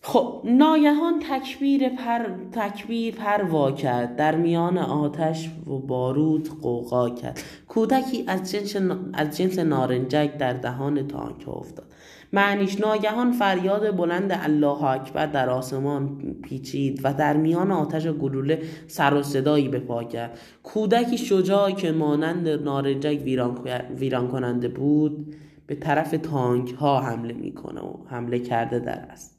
خب 0.00 0.42
ناگهان 0.44 1.22
تکبیر 1.30 1.88
پر 1.88 2.26
تکبیر 2.52 3.14
پروا 3.14 3.72
کرد. 3.72 4.16
در 4.16 4.36
میان 4.36 4.78
آتش 4.78 5.50
و 5.66 5.78
بارود 5.78 6.60
قوقا 6.60 7.10
کرد. 7.10 7.42
کودکی 7.68 8.24
از 8.26 8.52
جنس 8.52 8.76
از 9.12 9.36
جنس 9.36 9.58
نارنجک 9.58 10.36
در 10.38 10.52
دهان 10.52 11.08
تانک 11.08 11.48
افتاد. 11.48 11.92
معنیش 12.34 12.80
ناگهان 12.80 13.32
فریاد 13.32 13.96
بلند 13.96 14.30
الله 14.32 14.84
اکبر 14.84 15.26
در 15.26 15.50
آسمان 15.50 16.18
پیچید 16.42 17.00
و 17.04 17.14
در 17.14 17.36
میان 17.36 17.70
آتش 17.70 18.06
گلوله 18.06 18.62
سر 18.86 19.14
و 19.14 19.22
صدایی 19.22 19.68
به 19.68 19.78
پا 19.78 20.04
کرد. 20.04 20.38
کودکی 20.62 21.18
شجاع 21.18 21.70
که 21.70 21.92
مانند 21.92 22.48
نارنجک 22.48 23.20
ویران, 23.24 24.28
کننده 24.28 24.68
بود 24.68 25.36
به 25.66 25.74
طرف 25.74 26.14
تانک 26.22 26.70
ها 26.70 27.00
حمله 27.00 27.34
می‌کنه 27.34 27.80
و 27.80 27.96
حمله 28.06 28.38
کرده 28.38 28.78
در 28.78 28.98
است. 28.98 29.38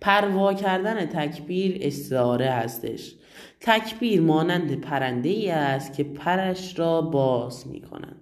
پروا 0.00 0.54
کردن 0.54 1.06
تکبیر 1.06 1.78
استعاره 1.80 2.50
هستش. 2.50 3.14
تکبیر 3.60 4.20
مانند 4.20 4.80
پرنده 4.80 5.28
ای 5.28 5.50
است 5.50 5.92
که 5.92 6.04
پرش 6.04 6.78
را 6.78 7.02
باز 7.02 7.68
می 7.68 7.80
کنند 7.80 8.20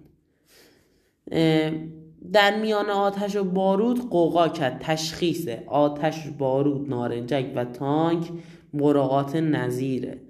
در 2.33 2.59
میان 2.59 2.89
آتش 2.89 3.35
و 3.35 3.43
بارود 3.43 4.09
قوقا 4.09 4.47
کرد. 4.47 4.79
تشخیص 4.79 5.47
آتش 5.67 6.27
بارود 6.37 6.89
نارنجک 6.89 7.51
و 7.55 7.65
تانک 7.65 8.29
مراقات 8.73 9.35
نظیره. 9.35 10.21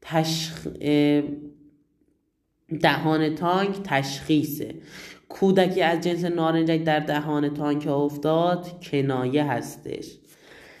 تشخ... 0.00 0.66
دهان 2.80 3.34
تانک 3.34 3.82
تشخیصه. 3.84 4.74
کودکی 5.28 5.82
از 5.82 6.00
جنس 6.00 6.24
نارنجک 6.24 6.84
در 6.84 7.00
دهان 7.00 7.54
تانک 7.54 7.86
افتاد 7.86 8.84
کنایه 8.84 9.44
هستش. 9.44 10.18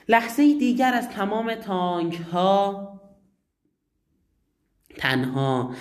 لحظه 0.08 0.58
دیگر 0.58 0.94
از 0.94 1.08
تمام 1.08 1.54
تانک 1.54 2.20
ها 2.32 2.92
تنها 4.96 5.74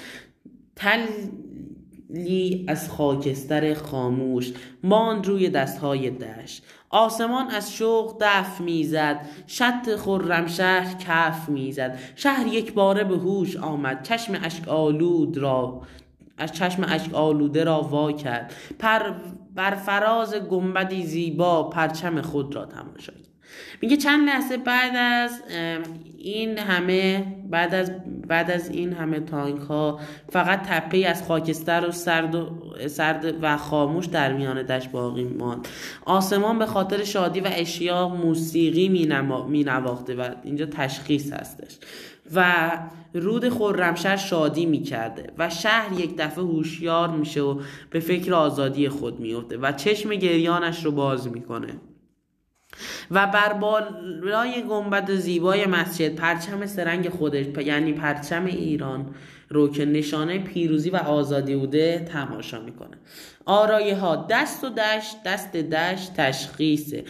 تلی 2.12 2.65
از 2.67 2.89
خاکستر 2.89 3.74
خاموش 3.74 4.54
ماند 4.84 5.28
روی 5.28 5.50
دستهای 5.50 6.10
دشت. 6.10 6.63
آسمان 6.89 7.50
از 7.50 7.74
شوق 7.74 8.17
دف 8.21 8.62
می‌زد 8.62 9.26
شط 9.47 9.95
خرم 9.95 10.47
شهر 10.47 10.93
کف 10.93 11.50
می‌زد. 11.50 12.00
شهر 12.15 12.47
یک 12.47 12.74
باره 12.74 13.04
به 13.04 13.17
هوش 13.17 13.58
آمد 13.58 14.04
چشم 14.04 14.39
اشک 14.43 14.67
آلود 14.67 15.38
را 15.38 15.82
از 16.38 16.52
چشم 16.52 16.86
اشک 16.88 17.13
آلوده 17.13 17.63
را 17.63 17.82
وا 17.82 18.12
کرد. 18.12 18.54
پر 18.80 19.00
بر 19.56 19.76
فراز 19.76 20.36
گنبدی 20.36 21.04
زیبا 21.06 21.69
پرچم 21.69 22.21
خود 22.21 22.56
را 22.56 22.65
تماشا 22.65 23.13
کرد. 23.13 23.31
میگه 23.82 23.98
چند 23.98 24.28
لحظه 24.28 24.58
بعد 24.58 24.96
از 24.96 25.44
این 26.18 26.58
همه 26.58 27.26
بعد 27.50 27.76
از 27.76 27.92
بعد 28.28 28.52
از 28.52 28.70
این 28.70 28.94
همه 28.94 29.20
تانک 29.20 29.62
ها 29.62 30.00
فقط 30.30 30.62
تپه 30.62 30.98
از 30.98 31.24
خاکستر 31.24 31.88
و 31.88 31.92
سرد 31.92 32.36
و, 32.36 32.50
سرد 32.88 33.36
و 33.42 33.58
خاموش 33.58 34.06
در 34.06 34.34
میان 34.34 34.64
دشت 34.64 34.92
باقی 34.92 35.24
ماند. 35.24 35.68
آسمان 36.06 36.60
به 36.60 36.66
خاطر 36.66 37.04
شادی 37.04 37.40
و 37.40 37.50
اشیا 37.52 38.08
موسیقی 38.08 38.90
می 39.50 39.64
نواخته 39.64 40.16
و 40.16 40.30
اینجا 40.44 40.66
تشخیص 40.66 41.34
هستش. 41.34 41.78
و 42.36 42.72
رود 43.14 43.50
خرمشهر 43.50 44.18
شادی 44.18 44.66
می‌کرده 44.66 45.34
و 45.38 45.50
شهر 45.50 46.00
یک 46.00 46.18
دفعه 46.18 46.44
هوشیار 46.44 47.10
میشه 47.10 47.42
و 47.42 47.62
به 47.90 48.00
فکر 48.00 48.34
آزادی 48.34 48.90
خود 48.90 49.20
میفته 49.20 49.58
و 49.58 49.72
چشم 49.72 50.10
گریانش 50.10 50.86
رو 50.86 50.92
باز 50.92 51.28
می‌کنه 51.28 51.74
و 53.12 53.27
بر 53.27 53.53
بالای 53.53 54.63
گنبد 54.69 55.12
زیبای 55.12 55.65
مسجد 55.65 56.15
پرچم 56.15 56.65
سرنگ 56.65 57.10
خودش 57.10 57.45
یعنی 57.65 57.93
پرچم 57.93 58.45
ایران 58.45 59.15
رو 59.49 59.71
که 59.71 59.86
نشانه 59.86 60.39
پیروزی 60.39 60.89
و 60.89 60.95
آزادی 60.95 61.55
بوده 61.55 62.07
تماشا 62.13 62.62
می‌کنه. 62.62 62.97
آرایه 63.45 63.95
ها 63.95 64.27
دست 64.29 64.63
و 64.63 64.69
دشت 64.69 65.23
دست 65.25 65.51
دشت 65.51 66.13
تشخیصه. 66.13 67.03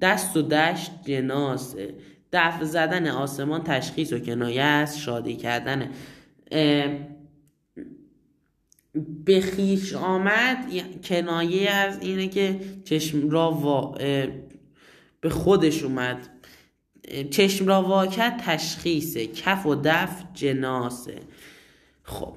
دست 0.00 0.36
و 0.36 0.42
دشت 0.42 0.90
جناسه. 1.06 1.94
دفع 2.32 2.64
زدن 2.64 3.06
آسمان 3.06 3.64
تشخیص 3.64 4.12
و 4.12 4.18
کنایه 4.18 4.62
است 4.62 4.98
شادی 4.98 5.36
کردن 5.36 5.90
به 9.24 9.40
خیش 9.40 9.94
آمد 9.94 10.56
کنایه 11.04 11.70
از 11.70 12.02
اینه 12.02 12.28
که 12.28 12.60
چشم 12.84 13.30
را 13.30 13.50
به 15.24 15.30
خودش 15.30 15.82
اومد. 15.82 16.28
چشم 17.30 17.66
را 17.66 17.82
واکت 17.82 18.40
تشخیصه. 18.46 19.26
کف 19.26 19.66
و 19.66 19.74
دف 19.74 20.24
جناسه. 20.34 21.14
خب. 22.02 22.32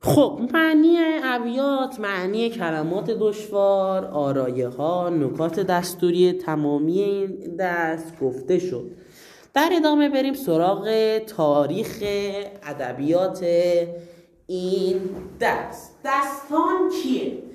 خب 0.00 0.40
معنی 0.52 0.98
ابیات 1.24 2.00
معنی 2.00 2.50
کلمات 2.50 3.10
دشوار 3.10 4.04
آرایه 4.04 4.68
ها 4.68 5.08
نکات 5.08 5.60
دستوری 5.60 6.32
تمامی 6.32 7.00
این 7.00 7.56
دست 7.56 8.18
گفته 8.20 8.58
شد. 8.58 8.90
در 9.54 9.70
ادامه 9.72 10.08
بریم 10.08 10.34
سراغ 10.34 11.18
تاریخ 11.18 11.98
ادبیات 12.62 13.44
این 14.46 15.00
دست. 15.40 15.98
دستان 16.04 16.90
کیه؟ 17.02 17.49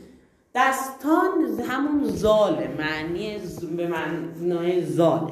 دستان 0.55 1.59
همون 1.67 2.03
زاله 2.03 2.69
معنی 2.77 3.37
به 3.77 3.87
معنای 3.87 4.85
زاله 4.85 5.31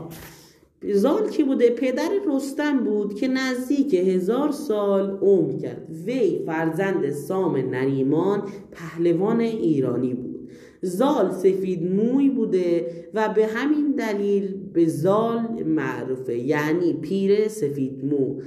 زال 0.91 1.29
کی 1.29 1.43
بوده؟ 1.43 1.69
پدر 1.69 2.09
رستم 2.27 2.83
بود 2.83 3.15
که 3.15 3.27
نزدیک 3.27 3.93
هزار 3.93 4.51
سال 4.51 5.17
عمر 5.21 5.59
کرد. 5.59 5.87
وی 6.05 6.43
فرزند 6.45 7.09
سام 7.09 7.57
نریمان 7.57 8.43
پهلوان 8.71 9.39
ایرانی 9.39 10.13
بود. 10.13 10.49
زال 10.81 11.31
سفید 11.31 11.91
موی 11.91 12.29
بوده 12.29 12.85
و 13.13 13.29
به 13.29 13.47
همین 13.47 13.91
دلیل 13.91 14.55
به 14.73 14.85
زال 14.85 15.63
معروفه 15.65 16.37
یعنی 16.37 16.93
پیر 16.93 17.47
سفید 17.47 18.05
مو. 18.05 18.41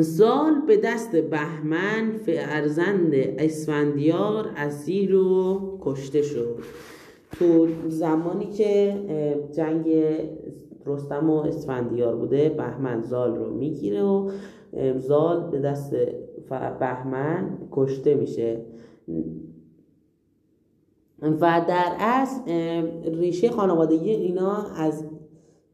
زال 0.00 0.54
به 0.66 0.76
دست 0.76 1.16
بهمن 1.16 2.12
فرزند 2.26 3.14
اسفندیار 3.14 4.50
اسیر 4.56 5.14
و 5.14 5.60
کشته 5.80 6.22
شد. 6.22 6.58
تو 7.38 7.68
زمانی 7.88 8.46
که 8.46 8.96
جنگ 9.52 9.96
رستم 10.86 11.30
و 11.30 11.36
اسفندیار 11.36 12.16
بوده 12.16 12.48
بهمن 12.48 13.02
زال 13.02 13.36
رو 13.36 13.54
می‌گیره 13.54 14.02
و 14.02 14.30
زال 14.96 15.50
به 15.50 15.58
دست 15.58 15.96
بهمن 16.80 17.58
کشته 17.72 18.14
میشه. 18.14 18.60
و 21.22 21.64
در 21.68 21.92
اصل 21.98 22.42
ریشه 23.04 23.48
خانوادگی 23.48 24.10
اینا 24.10 24.56
از 24.76 25.04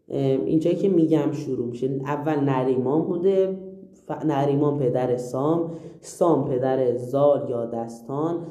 اینجایی 0.08 0.76
که 0.76 0.88
میگم 0.88 1.32
شروع 1.32 1.66
میشه. 1.66 2.00
اول 2.04 2.40
نریمان 2.40 3.02
بوده 3.02 3.58
نریمان 4.24 4.78
پدر 4.78 5.16
سام 5.16 5.70
سام 6.00 6.48
پدر 6.48 6.96
زال 6.96 7.50
یا 7.50 7.66
دستان 7.66 8.46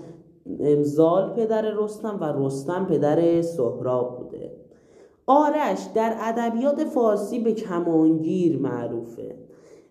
زال 0.81 1.33
پدر 1.33 1.61
رستم 1.61 2.17
و 2.21 2.45
رستم 2.45 2.85
پدر 2.85 3.41
سهراب 3.41 4.17
بوده. 4.17 4.51
آرش 5.27 5.87
در 5.95 6.15
ادبیات 6.21 6.83
فارسی 6.83 7.39
به 7.39 7.53
کمانگیر 7.53 8.59
معروفه. 8.59 9.35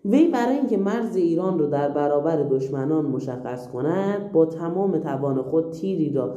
وی 0.05 0.27
برای 0.27 0.55
اینکه 0.55 0.77
مرز 0.77 1.15
ایران 1.15 1.59
رو 1.59 1.67
در 1.67 1.89
برابر 1.89 2.43
دشمنان 2.43 3.05
مشخص 3.05 3.67
کند 3.67 4.31
با 4.31 4.45
تمام 4.45 4.99
توان 4.99 5.41
خود 5.41 5.71
تیری 5.71 6.13
را 6.13 6.35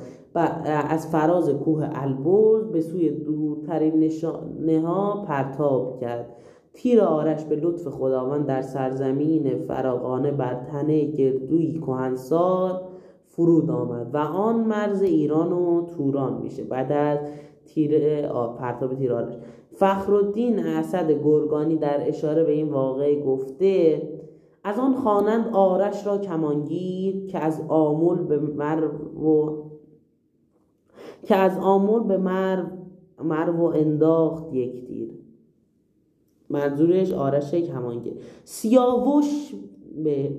از 0.88 1.06
فراز 1.06 1.50
کوه 1.50 1.88
البرز 1.92 2.66
به 2.66 2.80
سوی 2.80 3.10
دورترین 3.10 4.00
نشانه 4.00 4.80
ها 4.80 5.24
پرتاب 5.28 6.00
کرد. 6.00 6.26
تیر 6.74 7.00
آرش 7.00 7.44
به 7.44 7.56
لطف 7.56 7.88
خداوند 7.88 8.46
در 8.46 8.62
سرزمین 8.62 9.58
فراغانه 9.58 10.30
بر 10.30 10.54
تنه 10.54 11.04
گردوی 11.04 11.78
کهنسال 11.78 12.80
فرود 13.28 13.70
آمد 13.70 14.14
و 14.14 14.16
آن 14.18 14.60
مرز 14.60 15.02
ایران 15.02 15.52
و 15.52 15.86
توران 15.86 16.42
میشه 16.42 16.64
بعد 16.64 16.92
از 16.92 17.18
تیر 17.64 18.22
پرتاب 18.32 18.94
تیر 18.94 19.12
آرش. 19.12 19.34
فخرالدین 19.74 20.58
اسد 20.58 21.10
گرگانی 21.10 21.76
در 21.76 22.08
اشاره 22.08 22.44
به 22.44 22.52
این 22.52 22.68
واقعه 22.68 23.22
گفته 23.22 24.02
از 24.64 24.78
آن 24.78 24.94
خوانند 24.94 25.48
آرش 25.52 26.06
را 26.06 26.18
کمانگیر 26.18 27.26
که 27.26 27.38
از 27.38 27.62
آمول 27.68 28.22
به 28.22 28.38
مرو 28.38 28.90
و 29.28 29.62
که 31.22 31.36
از 31.36 31.58
آمول 31.58 32.02
به 32.02 32.16
مرو 32.16 32.64
مرو 33.24 33.64
انداخت 33.64 34.52
یک 34.52 34.86
تیر. 34.86 35.21
منظورش 36.52 37.12
آرش 37.12 37.54
کمانگیر. 37.54 38.12
سیاوش 38.44 39.54
به 40.04 40.30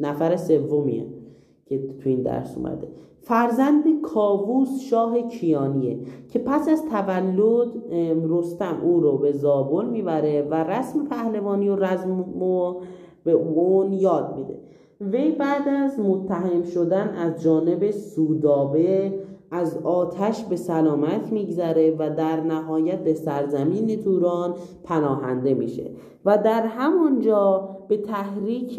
نفر 0.00 0.36
سومیه 0.36 1.06
که 1.66 1.78
تو 1.98 2.08
این 2.08 2.22
درس 2.22 2.56
اومده. 2.56 2.88
فرزند 3.20 4.00
کاووس 4.02 4.80
شاه 4.80 5.22
کیانیه 5.28 5.98
که 6.28 6.38
پس 6.38 6.68
از 6.68 6.82
تولد 6.84 7.68
رستم 8.28 8.80
او 8.82 9.00
رو 9.00 9.18
به 9.18 9.32
زابل 9.32 9.86
می‌بره 9.86 10.42
و 10.50 10.54
رسم 10.54 11.04
پهلوانی 11.04 11.68
و 11.68 11.76
رزم 11.76 12.24
به 13.24 13.32
اون 13.32 13.92
یاد 13.92 14.34
میده. 14.36 14.58
وی 15.00 15.32
بعد 15.32 15.68
از 15.68 16.00
متهم 16.00 16.62
شدن 16.62 17.08
از 17.08 17.42
جانب 17.42 17.90
سودابه 17.90 19.12
از 19.54 19.76
آتش 19.76 20.44
به 20.44 20.56
سلامت 20.56 21.32
میگذره 21.32 21.96
و 21.98 22.10
در 22.16 22.40
نهایت 22.40 22.98
به 22.98 23.14
سرزمین 23.14 24.02
توران 24.02 24.54
پناهنده 24.84 25.54
میشه. 25.54 25.90
و 26.24 26.38
در 26.38 26.66
همانجا 26.66 27.68
به 27.88 27.96
تحریک 27.96 28.78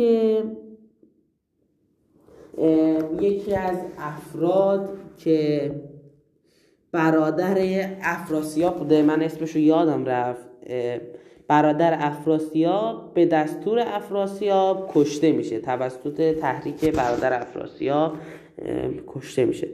یکی 3.20 3.56
از 3.56 3.78
افراد 4.00 4.90
که 5.18 5.72
برادر 6.92 7.58
افراسیاب 8.02 8.76
بوده 8.76 9.02
من 9.02 9.22
اسمشو 9.22 9.60
یادم 9.60 10.06
رفت 10.06 10.48
برادر 11.48 11.98
افراسیاب 12.00 13.14
به 13.14 13.26
دستور 13.26 13.80
افراسیاب 13.80 14.92
کشته 14.94 15.32
میشه. 15.32 15.60
توسط 15.60 16.36
تحریک 16.40 16.86
برادر 16.96 17.42
افراسیاب 17.42 18.14
کشته 19.08 19.46
میشه. 19.46 19.68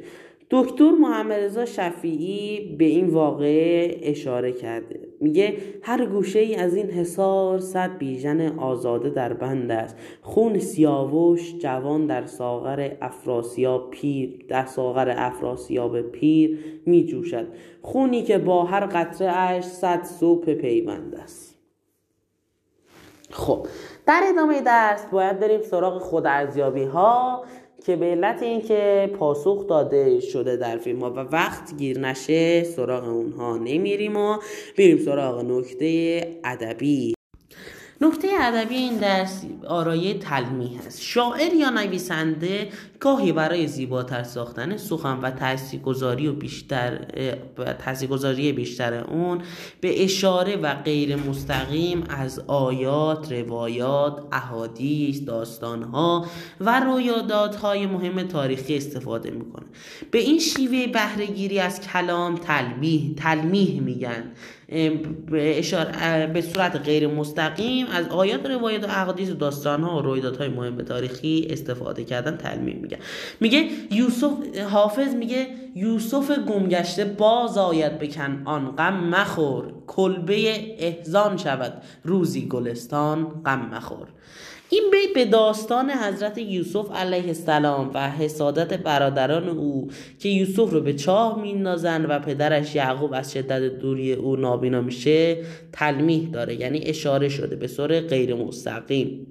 دکتر 0.53 0.91
محمد 0.91 1.31
رضا 1.31 1.65
شفیعی 1.65 2.75
به 2.75 2.85
این 2.85 3.07
واقعه 3.07 3.99
اشاره 4.01 4.51
کرده. 4.51 4.99
میگه 5.19 5.57
هر 5.81 6.05
گوشه 6.05 6.39
ای 6.39 6.55
از 6.55 6.75
این 6.75 6.89
حصار 6.89 7.59
صد 7.59 7.97
بیژن 7.97 8.59
آزاده 8.59 9.09
در 9.09 9.34
بند 9.34 9.71
است. 9.71 9.95
خون 10.21 10.59
سیاوش 10.59 11.55
جوان 11.57 12.07
در 12.07 12.26
ساغر 12.26 12.91
افراسیاب 13.01 13.89
پیر 13.91 14.45
در 14.47 14.65
ساغر 14.65 15.13
افراسیاب 15.17 16.01
پیر 16.01 16.59
می 16.86 17.05
جوشد 17.05 17.47
خونی 17.82 18.23
که 18.23 18.38
با 18.38 18.63
هر 18.63 18.86
قطره 18.86 19.32
اش 19.32 19.63
صد 19.63 20.03
صبح 20.03 20.53
پیوند 20.53 21.15
است. 21.15 21.51
خب 23.32 23.67
در 24.05 24.23
ادامه 24.30 24.61
درس 24.61 25.05
باید 25.05 25.39
بریم 25.39 25.61
سراغ 25.61 26.01
خود 26.01 26.28
ارزیابی 26.28 26.84
ها 26.84 27.43
که 27.86 27.95
به 27.95 28.05
علت 28.05 28.43
اینکه 28.43 29.09
پاسخ 29.19 29.67
داده 29.67 30.19
شده 30.19 30.55
در 30.55 30.77
فیلم 30.77 30.99
ها 30.99 31.11
و 31.11 31.19
وقت 31.19 31.77
گیر 31.77 31.99
نشه 31.99 32.63
سراغ 32.63 33.03
اونها 33.03 33.57
نمیریم 33.57 34.17
و 34.17 34.38
بریم 34.77 34.97
سراغ 34.97 35.45
نکته 35.45 36.21
ادبی. 36.43 37.13
نکته 38.02 38.28
ادبی 38.39 38.76
این 38.76 38.97
درس 38.97 39.45
آرایه 39.68 40.14
تلمیح 40.14 40.80
است. 40.88 41.02
شاعر 41.02 41.54
یا 41.54 41.70
نویسنده 41.70 42.70
گاهی 42.99 43.32
برای 43.32 43.68
زیباتر 43.68 44.24
ساختن 44.24 44.78
سخن 44.78 45.20
و 45.22 45.32
تاثیرگذاری 45.32 46.28
و 46.28 46.34
بیشتر 46.34 46.99
تاثیرگذاری 47.86 48.52
بیشتر 48.52 48.93
اون 48.93 49.41
به 49.82 50.04
اشاره 50.04 50.56
و 50.56 50.74
غیر 50.74 51.16
مستقیم 51.16 52.04
از 52.10 52.39
آیات، 52.47 53.32
روایات، 53.32 54.24
احادیث، 54.32 55.26
داستانها 55.26 56.26
و 56.60 56.80
رویدادهای 56.80 57.86
مهم 57.86 58.24
تاریخی 58.24 58.78
استفاده 58.78 59.32
می‌کنه. 59.32 59.66
به 60.12 60.20
این 60.20 60.39
شیوه 60.39 60.88
بهرهگیری 60.88 61.60
از 61.60 61.82
کلام 61.82 62.36
تلمیح 62.36 63.14
تلمیح 63.16 63.82
میگن. 63.82 64.32
اشاره 65.34 66.28
به 66.28 66.41
صورت 66.41 66.76
غیر 66.76 67.07
مستقیم 67.07 67.88
از 67.88 68.07
آیات 68.07 68.45
روایت 68.45 68.84
و 68.84 68.88
احادیث 68.88 69.30
و 69.30 69.34
داستانها 69.34 69.97
و 69.97 70.01
رویدادهای 70.01 70.49
مهم 70.49 70.82
تاریخی 70.82 71.47
استفاده 71.49 72.03
کردن 72.03 72.38
تلمیح 72.38 72.76
میگه. 72.76 72.97
میگه 73.39 73.69
یوسف 73.91 74.32
حافظ 74.72 75.15
میگه 75.15 75.47
یوسف 75.76 76.39
گمگشته 76.39 77.05
باز 77.05 77.57
آید 77.57 77.99
بکن 77.99 78.41
آن 78.45 78.76
غم 78.76 78.93
مخور 78.93 79.74
کلبه 79.88 80.76
احزان 80.80 81.38
شود 81.38 81.74
روزی 82.03 82.47
گلستان 82.47 83.41
غم 83.45 83.69
مخور. 83.76 84.07
این 84.74 84.84
بیت 84.91 85.13
به 85.15 85.26
داستان 85.26 85.91
حضرت 85.91 86.38
یوسف 86.38 86.91
علیه 86.91 87.28
السلام 87.28 87.91
و 87.93 88.09
حسادت 88.09 88.74
برادران 88.74 89.49
او 89.49 89.91
که 90.19 90.30
یوسف 90.30 90.72
رو 90.72 90.82
به 90.82 90.93
چاه 90.93 91.41
میندازن 91.41 92.05
و 92.05 92.19
پدرش 92.19 92.76
یعقوب 92.76 93.13
از 93.13 93.34
شدت 93.34 93.61
دوری 93.61 94.13
او 94.13 94.36
نابینا 94.36 94.82
میشه 94.82 95.43
تلمیح 95.74 96.30
داره. 96.30 96.55
یعنی 96.55 96.80
اشاره 96.80 97.30
شده 97.30 97.55
به 97.55 97.67
صورت 97.67 98.03
غیر 98.03 98.36
مستقیم. 98.36 99.28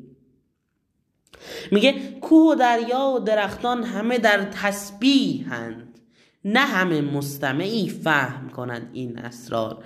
میگه 1.70 1.95
کوه 2.20 2.53
و 2.53 2.55
دریا 2.55 3.12
و 3.16 3.18
درختان 3.18 3.82
همه 3.82 4.18
در 4.18 4.45
تسبیحند. 4.62 6.01
نه 6.45 6.61
همه 6.61 7.01
مستمعی 7.01 7.88
فهم 7.88 8.49
کنند 8.49 8.91
این 8.93 9.18
اسرار. 9.18 9.84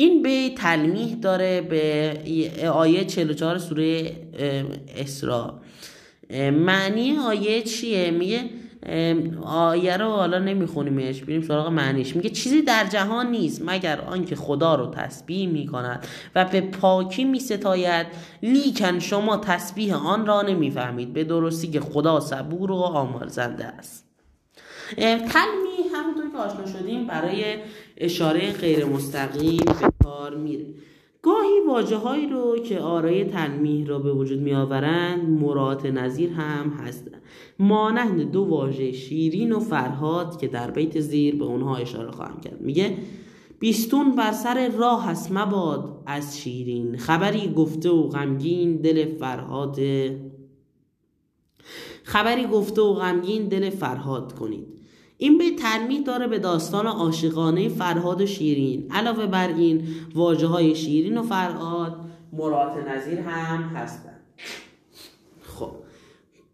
این 0.00 0.22
به 0.22 0.50
تلمیح 0.56 1.14
داره 1.14 1.60
به 1.60 2.68
آیه 2.68 3.04
44 3.04 3.58
سوره 3.58 4.12
اسراء. 4.96 5.52
معنی 6.50 7.16
آیه 7.16 7.62
چیه؟ 7.62 8.10
میگه 8.10 8.40
آیه 9.42 9.96
رو 9.96 10.10
حالا 10.10 10.38
نمیخونیمش 10.38 11.22
بریم 11.22 11.42
سراغ 11.42 11.68
معنیش. 11.68 12.16
میگه 12.16 12.30
چیزی 12.30 12.62
در 12.62 12.86
جهان 12.86 13.30
نیست 13.30 13.62
مگر 13.66 14.00
آنکه 14.00 14.36
خدا 14.36 14.74
رو 14.74 14.86
تسبیح 14.86 15.48
می‌کند 15.48 16.06
و 16.34 16.44
به 16.44 16.60
پاکی 16.60 17.24
میستاید 17.24 18.06
لیکن 18.42 18.98
شما 18.98 19.36
تسبیح 19.36 20.06
آن 20.06 20.26
را 20.26 20.42
نمی‌فهمید. 20.42 21.12
به 21.12 21.24
درستی 21.24 21.68
که 21.68 21.80
خدا 21.80 22.20
صبور 22.20 22.70
و 22.70 22.74
آمرزنده 22.74 23.64
است. 23.64 24.09
تلمی 24.96 25.88
همونطور 25.94 26.30
که 26.32 26.38
آشنا 26.38 26.66
شدیم 26.66 27.06
برای 27.06 27.56
اشاره 27.96 28.52
غیر 28.52 28.84
مستقیم 28.84 29.64
به 29.64 30.04
کار 30.04 30.34
میره. 30.34 30.66
گاهی 31.22 31.60
واجه 31.68 31.96
هایی 31.96 32.26
رو 32.26 32.58
که 32.58 32.78
آرای 32.78 33.24
تلمیح 33.24 33.86
را 33.86 33.98
به 33.98 34.12
وجود 34.12 34.40
می 34.40 34.54
آورند 34.54 35.28
مرات 35.28 35.86
نظیر 35.86 36.30
هم 36.30 36.70
هستند. 36.70 37.22
مانند 37.58 38.30
دو 38.30 38.44
واژه 38.44 38.92
شیرین 38.92 39.52
و 39.52 39.60
فرهاد 39.60 40.40
که 40.40 40.48
در 40.48 40.70
بیت 40.70 41.00
زیر 41.00 41.36
به 41.36 41.44
اونها 41.44 41.76
اشاره 41.76 42.10
خواهم 42.10 42.40
کرد. 42.40 42.60
میگه 42.60 42.96
بیستون 43.58 44.14
بر 44.14 44.32
سر 44.32 44.68
راه 44.68 45.06
هست 45.06 45.32
مباد 45.32 46.02
از 46.06 46.38
شیرین. 46.38 46.96
خبری 46.96 47.52
گفته 47.56 47.90
و 47.90 48.02
غمگین 48.02 48.76
دل 48.76 49.16
فرهاد 49.16 49.78
خبری 52.02 52.46
گفته 52.46 52.82
و 52.82 52.92
غمگین 52.92 53.48
دل 53.48 53.70
فرهاد 53.70 54.32
کنید. 54.32 54.79
این 55.22 55.38
به 55.38 55.50
تنمیه 55.50 56.02
داره 56.02 56.26
به 56.26 56.38
داستان 56.38 56.86
عاشقانه 56.86 57.68
فرهاد 57.68 58.20
و 58.20 58.26
شیرین. 58.26 58.86
علاوه 58.90 59.26
بر 59.26 59.48
این 59.48 59.82
واجه 60.14 60.46
های 60.46 60.74
شیرین 60.74 61.18
و 61.18 61.22
فرهاد 61.22 62.00
مرات 62.32 62.76
نظیر 62.76 63.18
هم 63.18 63.62
هستند 63.62 64.20
خب. 65.42 65.72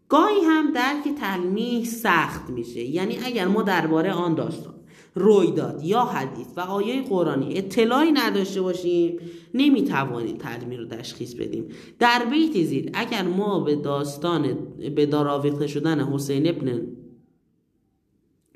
گاهی 0.09 0.41
هم 0.45 0.71
درک 0.71 1.19
تلمیح 1.19 1.85
سخت 1.85 2.49
میشه. 2.49 2.83
یعنی 2.83 3.17
اگر 3.25 3.47
ما 3.47 3.61
درباره 3.61 4.11
آن 4.11 4.35
داستان 4.35 4.73
رویداد 5.15 5.83
یا 5.83 6.01
حدیث 6.01 6.47
و 6.57 6.59
آیه 6.59 7.01
قرآنی 7.01 7.57
اطلاعی 7.57 8.11
نداشته 8.11 8.61
باشیم 8.61 9.19
نمی‌توانیم 9.53 10.37
تلمیح 10.37 10.79
رو 10.79 10.85
تشخیص 10.85 11.33
بدیم. 11.33 11.65
در 11.99 12.25
بیت 12.31 12.63
زیر 12.63 12.91
اگر 12.93 13.23
ما 13.23 13.59
به 13.59 13.75
داستان 13.75 14.57
به 14.95 15.05
داراویخته 15.05 15.67
شدن 15.67 15.99
حسین 15.99 16.47
ابن 16.47 16.81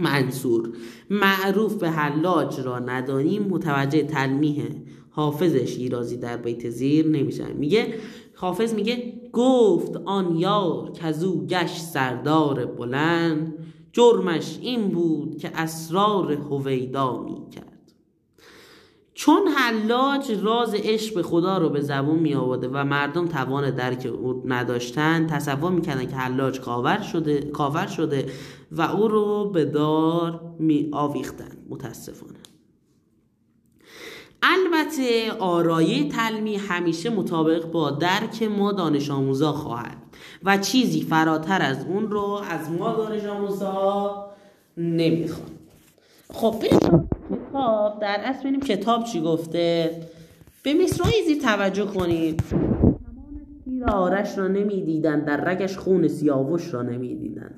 منصور. 0.01 0.69
معروف 1.09 1.75
به 1.75 1.89
حلاج 1.89 2.59
را 2.59 2.79
ندانیم 2.79 3.43
متوجه 3.43 4.03
تلمیه 4.03 4.83
حافظ 5.09 5.55
شیرازی 5.55 6.17
در 6.17 6.37
بیت 6.37 6.69
زیر 6.69 7.07
نمیشن 7.07 7.53
میگه 7.53 7.93
حافظ 8.35 8.73
میگه 8.73 9.13
گفت 9.33 9.95
آن 10.05 10.35
یار 10.35 10.91
کزو 10.91 11.45
گشت 11.45 11.81
سردار 11.81 12.65
بلند. 12.65 13.53
جرمش 13.93 14.59
این 14.61 14.89
بود 14.89 15.37
که 15.37 15.51
اسرار 15.55 16.31
هویدا 16.31 17.23
می‌کرد. 17.23 17.80
چون 19.13 19.47
حلاج 19.47 20.31
راز 20.41 20.73
عشق 20.73 21.15
به 21.15 21.23
خدا 21.23 21.57
رو 21.57 21.69
به 21.69 21.81
زبون 21.81 22.19
می 22.19 22.35
آورده 22.35 22.67
و 22.67 22.83
مردم 22.83 23.27
توان 23.27 23.71
درک 23.71 24.05
او 24.05 24.43
نداشتن 24.45 25.27
تصور 25.27 25.71
می‌کردن 25.71 26.05
که 26.05 26.15
حلاج 26.15 26.59
کاور 26.59 27.01
شده 27.01 27.41
کاور 27.41 27.87
شده 27.87 28.31
و 28.71 28.81
او 28.81 29.07
رو 29.07 29.49
به 29.49 29.65
دار 29.65 30.41
می 30.59 30.89
آویختن 30.91 31.57
متاسفانه. 31.69 32.39
البته 34.43 35.31
آرایه 35.31 36.09
تلمی 36.09 36.55
همیشه 36.55 37.09
مطابق 37.09 37.71
با 37.71 37.91
درک 37.91 38.43
ما 38.43 38.71
دانش 38.71 39.09
آموزا 39.09 39.51
خواهد 39.51 39.97
و 40.43 40.57
چیزی 40.57 41.01
فراتر 41.01 41.61
از 41.61 41.85
اون 41.85 42.11
رو 42.11 42.41
از 42.49 42.71
ما 42.71 42.93
دانش 42.93 43.25
آموزا 43.25 44.25
نمی‌خواد 44.77 45.51
خب 46.33 46.63
کتاب 47.31 47.99
در 47.99 48.17
اصل 48.23 48.39
ببینیم 48.39 48.59
کتاب 48.59 49.03
چی 49.03 49.21
گفته. 49.21 49.91
به 50.63 50.73
مصرهای 50.73 51.23
زیر 51.27 51.41
توجه 51.41 51.85
کنید. 51.85 52.43
تیر 53.65 53.85
آرش 53.85 54.37
را 54.37 54.47
نمی‌دیدن 54.47 55.19
در 55.19 55.37
رگش 55.37 55.77
خون 55.77 56.07
سیاوش 56.07 56.73
را 56.73 56.81
نمی‌دیدن. 56.81 57.51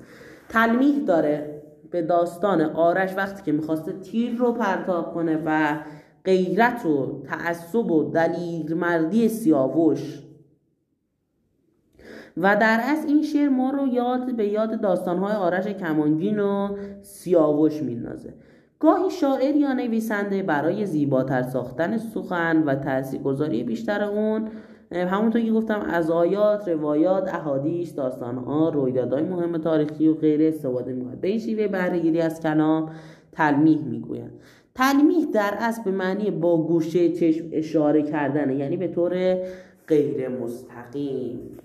تلمیح 0.48 0.98
داره 0.98 1.62
به 1.90 2.02
داستان 2.02 2.60
آرش 2.60 3.14
وقتی 3.16 3.42
که 3.42 3.52
می‌خواسته 3.52 3.92
تیر 3.92 4.36
رو 4.36 4.52
پرتاب 4.52 5.14
کنه 5.14 5.42
و 5.44 5.78
غیرت 6.24 6.86
و 6.86 7.22
تعصب 7.28 7.90
و 7.90 8.10
دلیل 8.10 8.74
مردی 8.74 9.28
سیاوش. 9.28 10.20
و 12.36 12.56
در 12.56 12.80
اصل 12.82 13.08
این 13.08 13.22
شعر 13.22 13.48
ما 13.48 13.70
رو 13.70 13.86
یاد 13.86 14.36
به 14.36 14.48
یاد 14.48 14.80
داستانهای 14.80 15.32
آرش 15.32 15.66
کمانگین 15.66 16.38
و 16.38 16.76
سیاوش 17.02 17.82
میندازه. 17.82 18.34
گاهی 18.84 19.10
شاعر 19.10 19.56
یا 19.56 19.72
نویسنده 19.72 20.42
برای 20.42 20.86
زیباتر 20.86 21.42
ساختن 21.42 21.96
سخن 21.96 22.62
و 22.62 22.74
تاثیرگذاری 22.74 23.64
بیشتر 23.64 24.04
اون 24.04 24.48
همونطور 24.92 25.42
که 25.42 25.52
گفتم 25.52 25.80
از 25.80 26.10
آیات، 26.10 26.68
روایات، 26.68 27.34
احادیث، 27.34 27.94
داستانها، 27.94 28.68
رویدادهای 28.68 29.22
مهم 29.22 29.58
تاریخی 29.58 30.08
و 30.08 30.14
غیره 30.14 30.48
استفاده 30.48 30.92
می‌کنند 30.92 31.20
به 31.20 31.28
این 31.28 31.38
شیوه 31.38 31.68
بهرهگیری 31.68 32.20
از 32.20 32.40
کلام 32.40 32.90
تلمیح 33.32 33.84
می‌گویند 33.84 34.32
تلمیح 34.74 35.26
در 35.32 35.54
اصل 35.58 35.82
به 35.82 35.90
معنی 35.90 36.30
با 36.30 36.62
گوشه 36.62 37.12
چشم 37.12 37.44
اشاره 37.52 38.02
کردن 38.02 38.50
یعنی 38.50 38.76
به 38.76 38.88
طور 38.88 39.38
غیر 39.88 40.28
مستقیم 40.28 41.58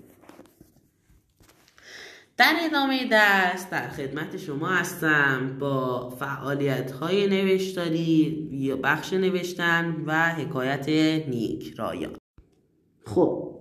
در 2.40 2.54
ادامه 2.64 3.08
درس 3.08 3.70
در 3.70 3.88
خدمت 3.88 4.36
شما 4.36 4.66
هستم 4.66 5.56
با 5.60 6.08
فعالیت 6.10 6.90
های 6.90 7.26
نوشتاری 7.26 8.48
یا 8.52 8.76
بخش 8.76 9.12
نوشتن 9.12 10.04
و 10.06 10.28
حکایت 10.28 10.88
نیک 11.28 11.74
رایان. 11.78 12.12
خب 13.06 13.54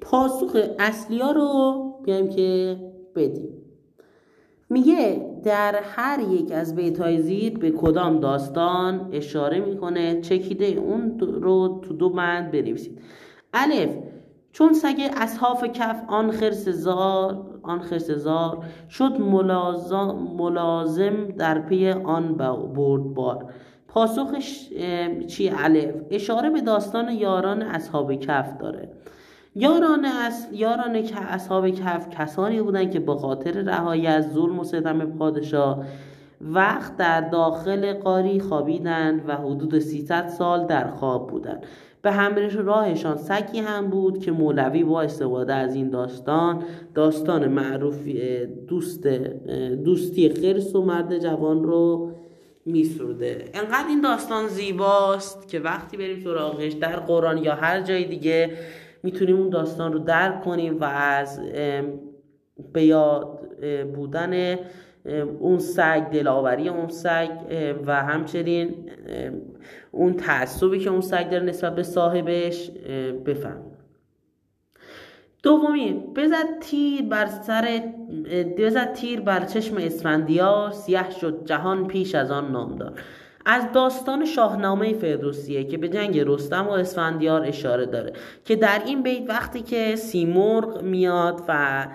پاسخ 0.00 0.56
اصلی 0.78 1.18
ها 1.18 1.30
رو 1.30 1.82
بیایم 2.04 2.28
که 2.28 2.76
بدیم. 3.16 3.48
میگه 4.70 5.26
در 5.44 5.82
هر 5.82 6.20
یک 6.30 6.52
از 6.52 6.76
بیت 6.76 7.00
های 7.00 7.22
زیر 7.22 7.58
به 7.58 7.70
کدام 7.70 8.20
داستان 8.20 9.10
اشاره 9.12 9.60
می‌کنه؟ 9.60 10.20
چکیده 10.20 10.66
اون 10.66 11.18
رو 11.20 11.80
تو 11.84 11.94
دو 11.94 12.10
بند 12.10 12.50
بنویسید. 12.50 12.98
الف 13.52 13.90
چون 14.54 14.72
سگ 14.72 15.10
اصحاف 15.16 15.64
کف 15.64 16.02
آن 16.08 16.30
خرسزار 16.30 17.46
آن 17.62 17.78
خرسزار 17.78 18.64
شد 18.90 19.20
ملازم 20.36 21.26
در 21.26 21.58
پی 21.58 21.90
آن 21.90 22.34
بار. 23.14 23.52
پاسخش 23.88 24.68
چی؟ 25.26 25.48
الف. 25.48 25.94
اشاره 26.10 26.50
به 26.50 26.60
داستان 26.60 27.08
یاران 27.08 27.62
اصحاب 27.62 28.14
کف 28.14 28.58
داره. 28.58 28.88
یاران 29.54 30.04
از 30.04 30.48
یاران 30.52 31.02
که 31.02 31.20
اصحاب 31.20 31.70
کف 31.70 32.08
کسانی 32.10 32.62
بودند 32.62 32.90
که 32.90 33.00
با 33.00 33.16
خاطر 33.16 33.50
رهایی 33.50 34.06
از 34.06 34.32
ظلم 34.32 34.58
و 34.58 34.64
ستم 34.64 35.04
پادشاه 35.04 35.84
وقت 36.40 36.96
در 36.96 37.20
داخل 37.20 37.92
قاری 37.92 38.40
خوابیدند 38.40 39.28
و 39.28 39.36
حدود 39.36 39.78
300 39.78 40.28
سال 40.28 40.66
در 40.66 40.90
خواب 40.90 41.30
بودند. 41.30 41.66
به 42.04 42.12
همراه 42.12 42.48
راهشان 42.48 43.16
سگی 43.16 43.58
هم 43.58 43.90
بود 43.90 44.18
که 44.18 44.32
مولوی 44.32 44.84
با 44.84 45.02
استفاده 45.02 45.54
از 45.54 45.74
این 45.74 45.90
داستان 45.90 46.62
داستان 46.94 47.48
معروف 47.48 48.08
دوست 48.68 49.06
دوستی 49.84 50.28
خرس 50.28 50.74
و 50.74 50.84
مرد 50.84 51.18
جوان 51.18 51.64
رو 51.64 52.12
میسرده. 52.66 53.44
انقدر 53.54 53.88
این 53.88 54.00
داستان 54.00 54.48
زیباست 54.48 55.48
که 55.48 55.60
وقتی 55.60 55.96
بریم 55.96 56.20
سراغش 56.20 56.72
در 56.72 56.96
قرآن 56.96 57.38
یا 57.38 57.54
هر 57.54 57.80
جای 57.80 58.04
دیگه 58.04 58.50
می‌تونیم 59.02 59.36
اون 59.36 59.48
داستان 59.48 59.92
رو 59.92 59.98
درک 59.98 60.40
کنیم 60.40 60.80
و 60.80 60.84
از 60.84 61.40
به 62.72 62.84
یاد 62.84 63.40
بودن 63.94 64.56
اون 65.38 65.58
سگ 65.58 66.02
دلاوری 66.12 66.68
اون 66.68 66.88
سگ 66.88 67.30
و 67.86 68.02
همچنین 68.02 68.90
اون 69.90 70.14
تعصبی 70.14 70.78
که 70.78 70.90
اون 70.90 71.00
سگ 71.00 71.30
داره 71.30 71.44
نسبت 71.44 71.74
به 71.74 71.82
صاحبش 71.82 72.70
بفهم. 73.26 73.62
دومی 75.42 75.92
بزد 76.16 76.58
تیر 76.60 77.02
بر 77.02 77.26
سر 77.26 77.82
بزد 78.58 78.92
تیر 78.92 79.20
بر 79.20 79.44
چشم 79.44 79.76
اسفندیار 79.76 80.70
سیاه 80.70 81.10
شد 81.10 81.42
جهان 81.44 81.86
پیش 81.86 82.14
از 82.14 82.30
آن 82.30 82.52
نامدار. 82.52 83.00
از 83.46 83.72
داستان 83.72 84.24
شاهنامه 84.24 84.92
فردوسیه 84.92 85.64
که 85.64 85.78
به 85.78 85.88
جنگ 85.88 86.22
رستم 86.26 86.66
و 86.68 86.70
اسفندیار 86.70 87.46
اشاره 87.46 87.86
داره 87.86 88.12
که 88.44 88.56
در 88.56 88.82
این 88.86 89.02
بیت 89.02 89.22
وقتی 89.28 89.62
که 89.62 89.96
سیمرغ 89.96 90.82
میاد 90.82 91.42
و 91.48 91.86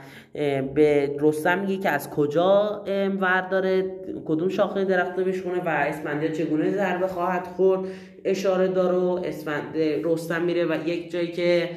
به 0.73 1.15
رستم 1.19 1.59
میگه 1.59 1.77
که 1.77 1.89
از 1.89 2.09
کجا 2.09 2.83
ور 3.21 3.41
داره 3.41 3.85
کدوم 4.25 4.49
شاخه 4.49 4.85
درخت 4.85 5.15
بشونه 5.15 5.61
و 5.63 5.69
اسفندیار 5.69 6.33
چگونه 6.33 6.71
ضربه 6.71 7.07
خواهد 7.07 7.47
خورد 7.47 7.81
اشاره 8.25 8.67
داره 8.67 8.97
و 8.97 9.21
اسفند 9.25 9.77
رستم 10.03 10.41
میره 10.41 10.65
و 10.65 10.87
یک 10.87 11.11
جایی 11.11 11.31
که 11.31 11.69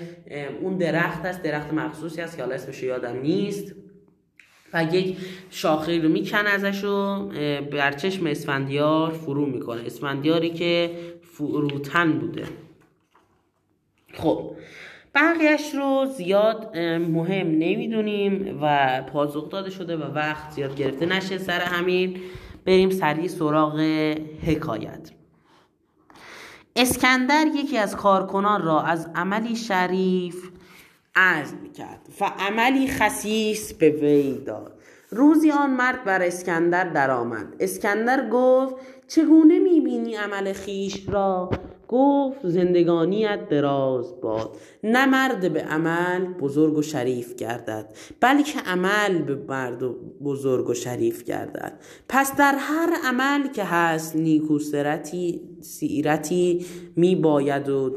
اون 0.62 0.76
درخت 0.76 1.26
هست 1.26 1.42
درخت 1.42 1.72
مخصوصی 1.72 2.20
هست 2.20 2.36
که 2.36 2.42
حالا 2.42 2.54
اسمش 2.54 2.82
یادم 2.82 3.20
نیست. 3.22 3.81
و 4.72 4.84
یک 4.84 5.16
شاخه 5.50 6.02
رو 6.02 6.08
میکن 6.08 6.46
ازش 6.46 6.84
و 6.84 7.28
بر 7.72 7.92
چشم 7.92 8.26
اسفندیار 8.26 9.10
فرو 9.10 9.46
می‌کنه. 9.46 9.82
اسفندیاری 9.86 10.50
که 10.50 10.90
فروتن 11.22 12.12
بوده. 12.12 12.44
خب 14.14 14.56
بقیهش 15.14 15.74
رو 15.74 16.06
زیاد 16.16 16.76
مهم 16.98 17.46
نمی‌دونیم 17.46 18.58
و 18.62 19.02
پاسخ 19.12 19.50
داده 19.50 19.70
شده 19.70 19.96
و 19.96 20.14
وقت 20.14 20.50
زیاد 20.50 20.76
گرفته 20.76 21.06
نشه 21.06 21.38
سر 21.38 21.60
همین. 21.60 22.16
بریم 22.64 22.90
سریع 22.90 23.28
سراغ 23.28 23.80
حکایت. 24.46 25.10
اسکندر 26.76 27.46
یکی 27.54 27.78
از 27.78 27.96
کارکنان 27.96 28.62
را 28.62 28.80
از 28.82 29.10
عملی 29.14 29.56
شریف 29.56 30.51
عزم 31.14 31.72
کرد 31.76 32.08
و 32.20 32.24
عملی 32.24 32.88
خسیس 32.88 33.72
به 33.72 33.90
وی 33.90 34.38
داد. 34.44 34.72
روزی 35.10 35.50
آن 35.50 35.70
مرد 35.70 36.04
بر 36.04 36.22
اسکندر 36.22 36.84
درآمد. 36.88 37.56
اسکندر 37.60 38.28
گفت 38.28 38.74
چگونه 39.08 39.58
می‌بینی 39.58 40.14
عمل 40.14 40.52
خیش 40.52 41.08
را؟ 41.08 41.50
گفت 41.88 42.48
زندگانیت 42.48 43.48
دراز 43.48 44.20
باد. 44.20 44.56
نه 44.84 45.06
مرد 45.06 45.52
به 45.52 45.60
عمل 45.62 46.24
بزرگ 46.24 46.78
و 46.78 46.82
شریف 46.82 47.34
گردد 47.34 47.94
بلکه 48.20 48.60
عمل 48.66 49.22
به 49.22 49.34
مرد 49.34 49.82
و 49.82 49.96
بزرگ 50.24 50.68
و 50.68 50.74
شریف 50.74 51.24
گردد. 51.24 51.80
پس 52.08 52.36
در 52.36 52.54
هر 52.58 52.92
عمل 53.04 53.48
که 53.48 53.64
هست 53.64 54.16
نیکو 54.16 54.58
سیرتی 55.60 56.66
می 56.96 57.16
باید 57.16 57.68
و 57.68 57.90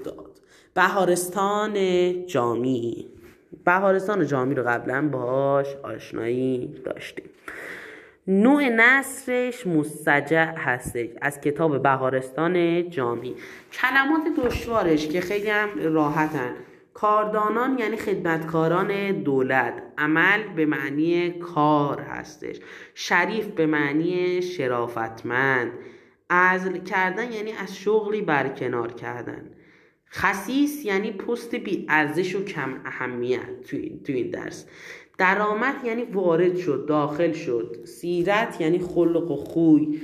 بهارستان 0.76 1.76
جامی. 2.26 3.08
بهارستان 3.66 4.26
جامی 4.26 4.56
رو 4.56 4.64
قبلا 4.64 5.10
باهاش 5.12 5.68
آشنایی 5.84 6.76
داشتیم. 6.86 7.30
نوع 8.28 8.70
نصرش 8.70 9.68
مستجع 9.68 10.54
هستش 10.58 11.10
از 11.22 11.42
کتاب 11.42 11.84
بهارستان 11.84 12.90
جامی. 12.90 13.36
کلمات 13.72 14.22
دشوارش 14.38 15.08
که 15.08 15.22
خیلی 15.22 15.50
هم 15.50 15.70
راحتن. 15.94 16.52
کاردانان 16.94 17.78
یعنی 17.80 17.98
خدمتکاران 17.98 19.12
دولت. 19.12 19.84
عمل 19.98 20.44
به 20.56 20.66
معنی 20.66 21.32
کار 21.32 22.02
هستش. 22.02 22.60
شریف 22.94 23.48
به 23.48 23.66
معنی 23.66 24.42
شرافتمند. 24.42 25.72
عزل 26.30 26.78
کردن 26.78 27.32
یعنی 27.32 27.52
از 27.52 27.78
شغلی 27.78 28.22
برکنار 28.22 28.92
کردن. 28.92 29.55
خصیص 30.16 30.86
یعنی 30.86 31.12
پست 31.12 31.56
بی 31.56 31.86
ارزش 31.90 32.36
و 32.36 32.44
کم 32.44 32.82
اهمیت 32.86 33.62
تو 34.04 34.14
این 34.14 34.30
درس. 34.30 34.66
درآمد 35.18 35.76
یعنی 35.86 36.04
وارد 36.04 36.58
شد 36.58 36.86
داخل 36.88 37.32
شد. 37.32 37.78
سیرت 37.86 38.62
یعنی 38.62 38.80
خلق 38.80 39.32
و 39.32 39.36
خوی. 39.36 40.00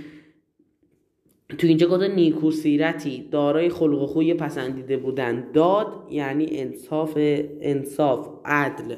تو 1.57 1.67
اینجا 1.67 1.87
گفته 1.87 2.07
نیکو 2.07 2.51
سیرتی. 2.51 3.27
دارای 3.31 3.69
خلق 3.69 4.01
و 4.01 4.07
خوی 4.07 4.33
پسندیده 4.33 4.97
بودن. 4.97 5.51
داد 5.51 6.07
یعنی 6.09 6.47
انصاف 6.51 7.13
انصاف 7.61 8.27
عدل. 8.45 8.95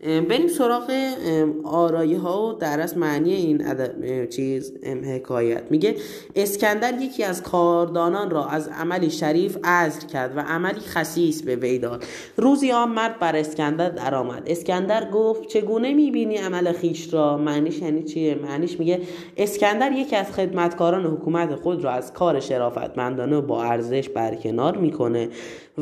بریم 0.00 0.48
سراغ 0.48 0.92
آرایه 1.64 2.18
ها 2.18 2.48
و 2.48 2.52
درس 2.52 2.96
معنی 2.96 3.32
این 3.34 3.62
چیز 4.26 4.72
حکایت. 4.84 5.62
میگه 5.70 5.96
اسکندر 6.34 7.00
یکی 7.00 7.24
از 7.24 7.42
کاردانان 7.42 8.30
را 8.30 8.46
از 8.46 8.68
عملی 8.68 9.10
شریف 9.10 9.58
عزل 9.64 10.06
کرد 10.06 10.36
و 10.36 10.40
عملی 10.40 10.80
خصیص 10.80 11.42
به 11.42 11.56
وی 11.56 11.78
داد. 11.78 12.04
روزی 12.36 12.72
آن 12.72 12.88
مرد 12.88 13.18
بر 13.18 13.36
اسکندر 13.36 13.90
درآمد. 13.90 14.42
اسکندر 14.46 15.10
گفت 15.10 15.46
چگونه 15.46 15.94
می‌بینی 15.94 16.36
عمل 16.36 16.72
خیش 16.72 17.14
را؟ 17.14 17.38
معنیش 17.38 17.78
یعنی 17.78 18.02
چیه؟ 18.02 18.34
معنیش 18.34 18.78
میگه 18.80 19.00
اسکندر 19.36 19.92
یکی 19.92 20.16
از 20.16 20.32
خدمتکاران 20.32 21.06
حکومت 21.06 21.54
خود 21.54 21.84
را 21.84 21.90
از 21.90 22.12
کار 22.12 22.40
شرافتمندانه 22.40 23.40
با 23.40 23.62
ارزش 23.62 24.08
برکنار 24.08 24.76
می‌کنه. 24.76 25.28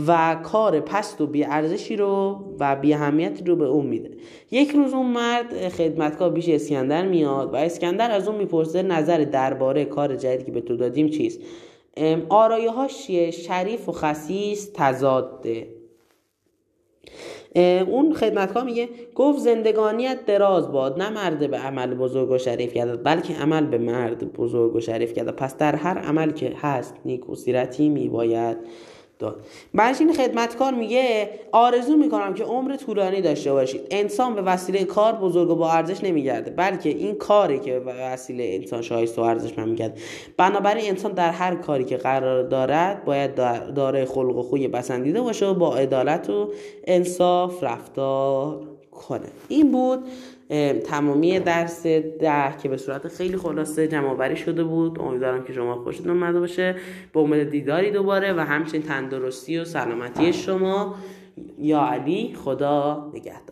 و 0.06 0.36
کار 0.42 0.80
پست 0.80 1.20
و 1.20 1.26
بی 1.26 1.44
ارزشی 1.44 1.96
رو 1.96 2.44
و 2.60 2.76
بی 2.76 2.94
اهمیتی 2.94 3.44
رو 3.44 3.56
به 3.56 3.64
اون 3.64 3.86
میده. 3.86 4.10
یک 4.50 4.70
روز 4.70 4.94
اون 4.94 5.06
مرد 5.06 5.68
خدمتکار 5.68 6.30
بیش 6.30 6.48
اسکندر 6.48 7.06
میاد 7.06 7.52
و 7.52 7.56
اسکندر 7.56 8.10
از 8.10 8.28
اون 8.28 8.36
می‌پرسه 8.36 8.82
نظر 8.82 9.18
درباره 9.18 9.84
کار 9.84 10.16
جدیدی 10.16 10.44
که 10.44 10.52
به 10.52 10.60
تو 10.60 10.76
دادیم 10.76 11.08
چیست؟ 11.08 11.40
آرایه 12.28 12.70
هاش 12.70 13.06
چیه؟ 13.06 13.30
شریف 13.30 13.88
و 13.88 13.92
خسیس 13.92 14.70
تضاده. 14.74 15.68
اون 17.86 18.14
خدمتکار 18.14 18.64
میگه 18.64 18.88
گفت 19.14 19.38
زندگانیت 19.38 20.26
دراز 20.26 20.72
باد 20.72 21.02
نه 21.02 21.10
مرد 21.10 21.50
به 21.50 21.56
عمل 21.56 21.94
بزرگ 21.94 22.30
و 22.30 22.38
شریف 22.38 22.74
کرد 22.74 23.02
بلکه 23.02 23.34
عمل 23.34 23.66
به 23.66 23.78
مرد 23.78 24.32
بزرگ 24.32 24.74
و 24.74 24.80
شریف 24.80 25.12
کرد 25.12 25.36
پس 25.36 25.56
در 25.56 25.76
هر 25.76 25.98
عمل 25.98 26.30
که 26.30 26.52
هست 26.56 26.94
نیکو 27.04 27.34
سیرتی 27.34 27.88
میباید. 27.88 28.56
داد. 29.24 29.46
این 30.00 30.12
خدمتکار 30.12 30.74
میگه 30.74 31.30
آرزو 31.52 31.96
می‌کنم 31.96 32.34
که 32.34 32.44
عمر 32.44 32.76
طولانی 32.76 33.20
داشته 33.20 33.52
باشید. 33.52 33.80
انسان 33.90 34.34
به 34.34 34.42
وسیله 34.42 34.84
کار 34.84 35.12
بزرگ 35.12 35.50
و 35.50 35.54
با 35.54 35.70
ارزش 35.70 36.04
نمیگرده 36.04 36.50
بلکه 36.50 36.88
این 36.88 37.14
کاری 37.14 37.58
که 37.58 37.80
به 37.80 37.94
وسیله 37.94 38.44
انسان 38.60 38.82
شایسته 38.82 39.22
و 39.22 39.24
ارزش 39.24 39.58
میگرده 39.58 40.00
بنابراین 40.36 40.88
انسان 40.88 41.12
در 41.12 41.30
هر 41.30 41.54
کاری 41.54 41.84
که 41.84 41.96
قرار 41.96 42.42
دارد 42.42 43.04
باید 43.04 43.34
دارای 43.74 44.04
خلق 44.04 44.36
و 44.36 44.42
خوی 44.42 44.68
بسندیده 44.68 45.20
باشه 45.20 45.46
و 45.46 45.54
با 45.54 45.76
عدالت 45.76 46.30
و 46.30 46.48
انصاف 46.84 47.64
رفتار 47.64 48.60
کنه. 48.92 49.26
این 49.48 49.72
بود 49.72 49.98
تمامی 50.84 51.40
درس 51.40 51.86
ده 51.86 52.56
که 52.62 52.68
به 52.68 52.76
صورت 52.76 53.08
خیلی 53.08 53.36
خلاصه 53.36 53.88
جمع 53.88 54.34
شده 54.34 54.64
بود. 54.64 55.00
امیدوارم 55.00 55.44
که 55.44 55.52
شما 55.52 55.74
خوشتون 55.74 56.10
اومده 56.10 56.40
باشه. 56.40 56.76
به 57.12 57.20
امید 57.20 57.50
دیداری 57.50 57.90
دوباره 57.90 58.32
و 58.32 58.40
همچنین 58.40 58.82
تندرستی 58.82 59.58
و 59.58 59.64
سلامتی 59.64 60.32
شما. 60.32 60.94
یا 61.58 61.80
علی 61.80 62.34
خدا 62.44 63.10
نگهدار. 63.14 63.42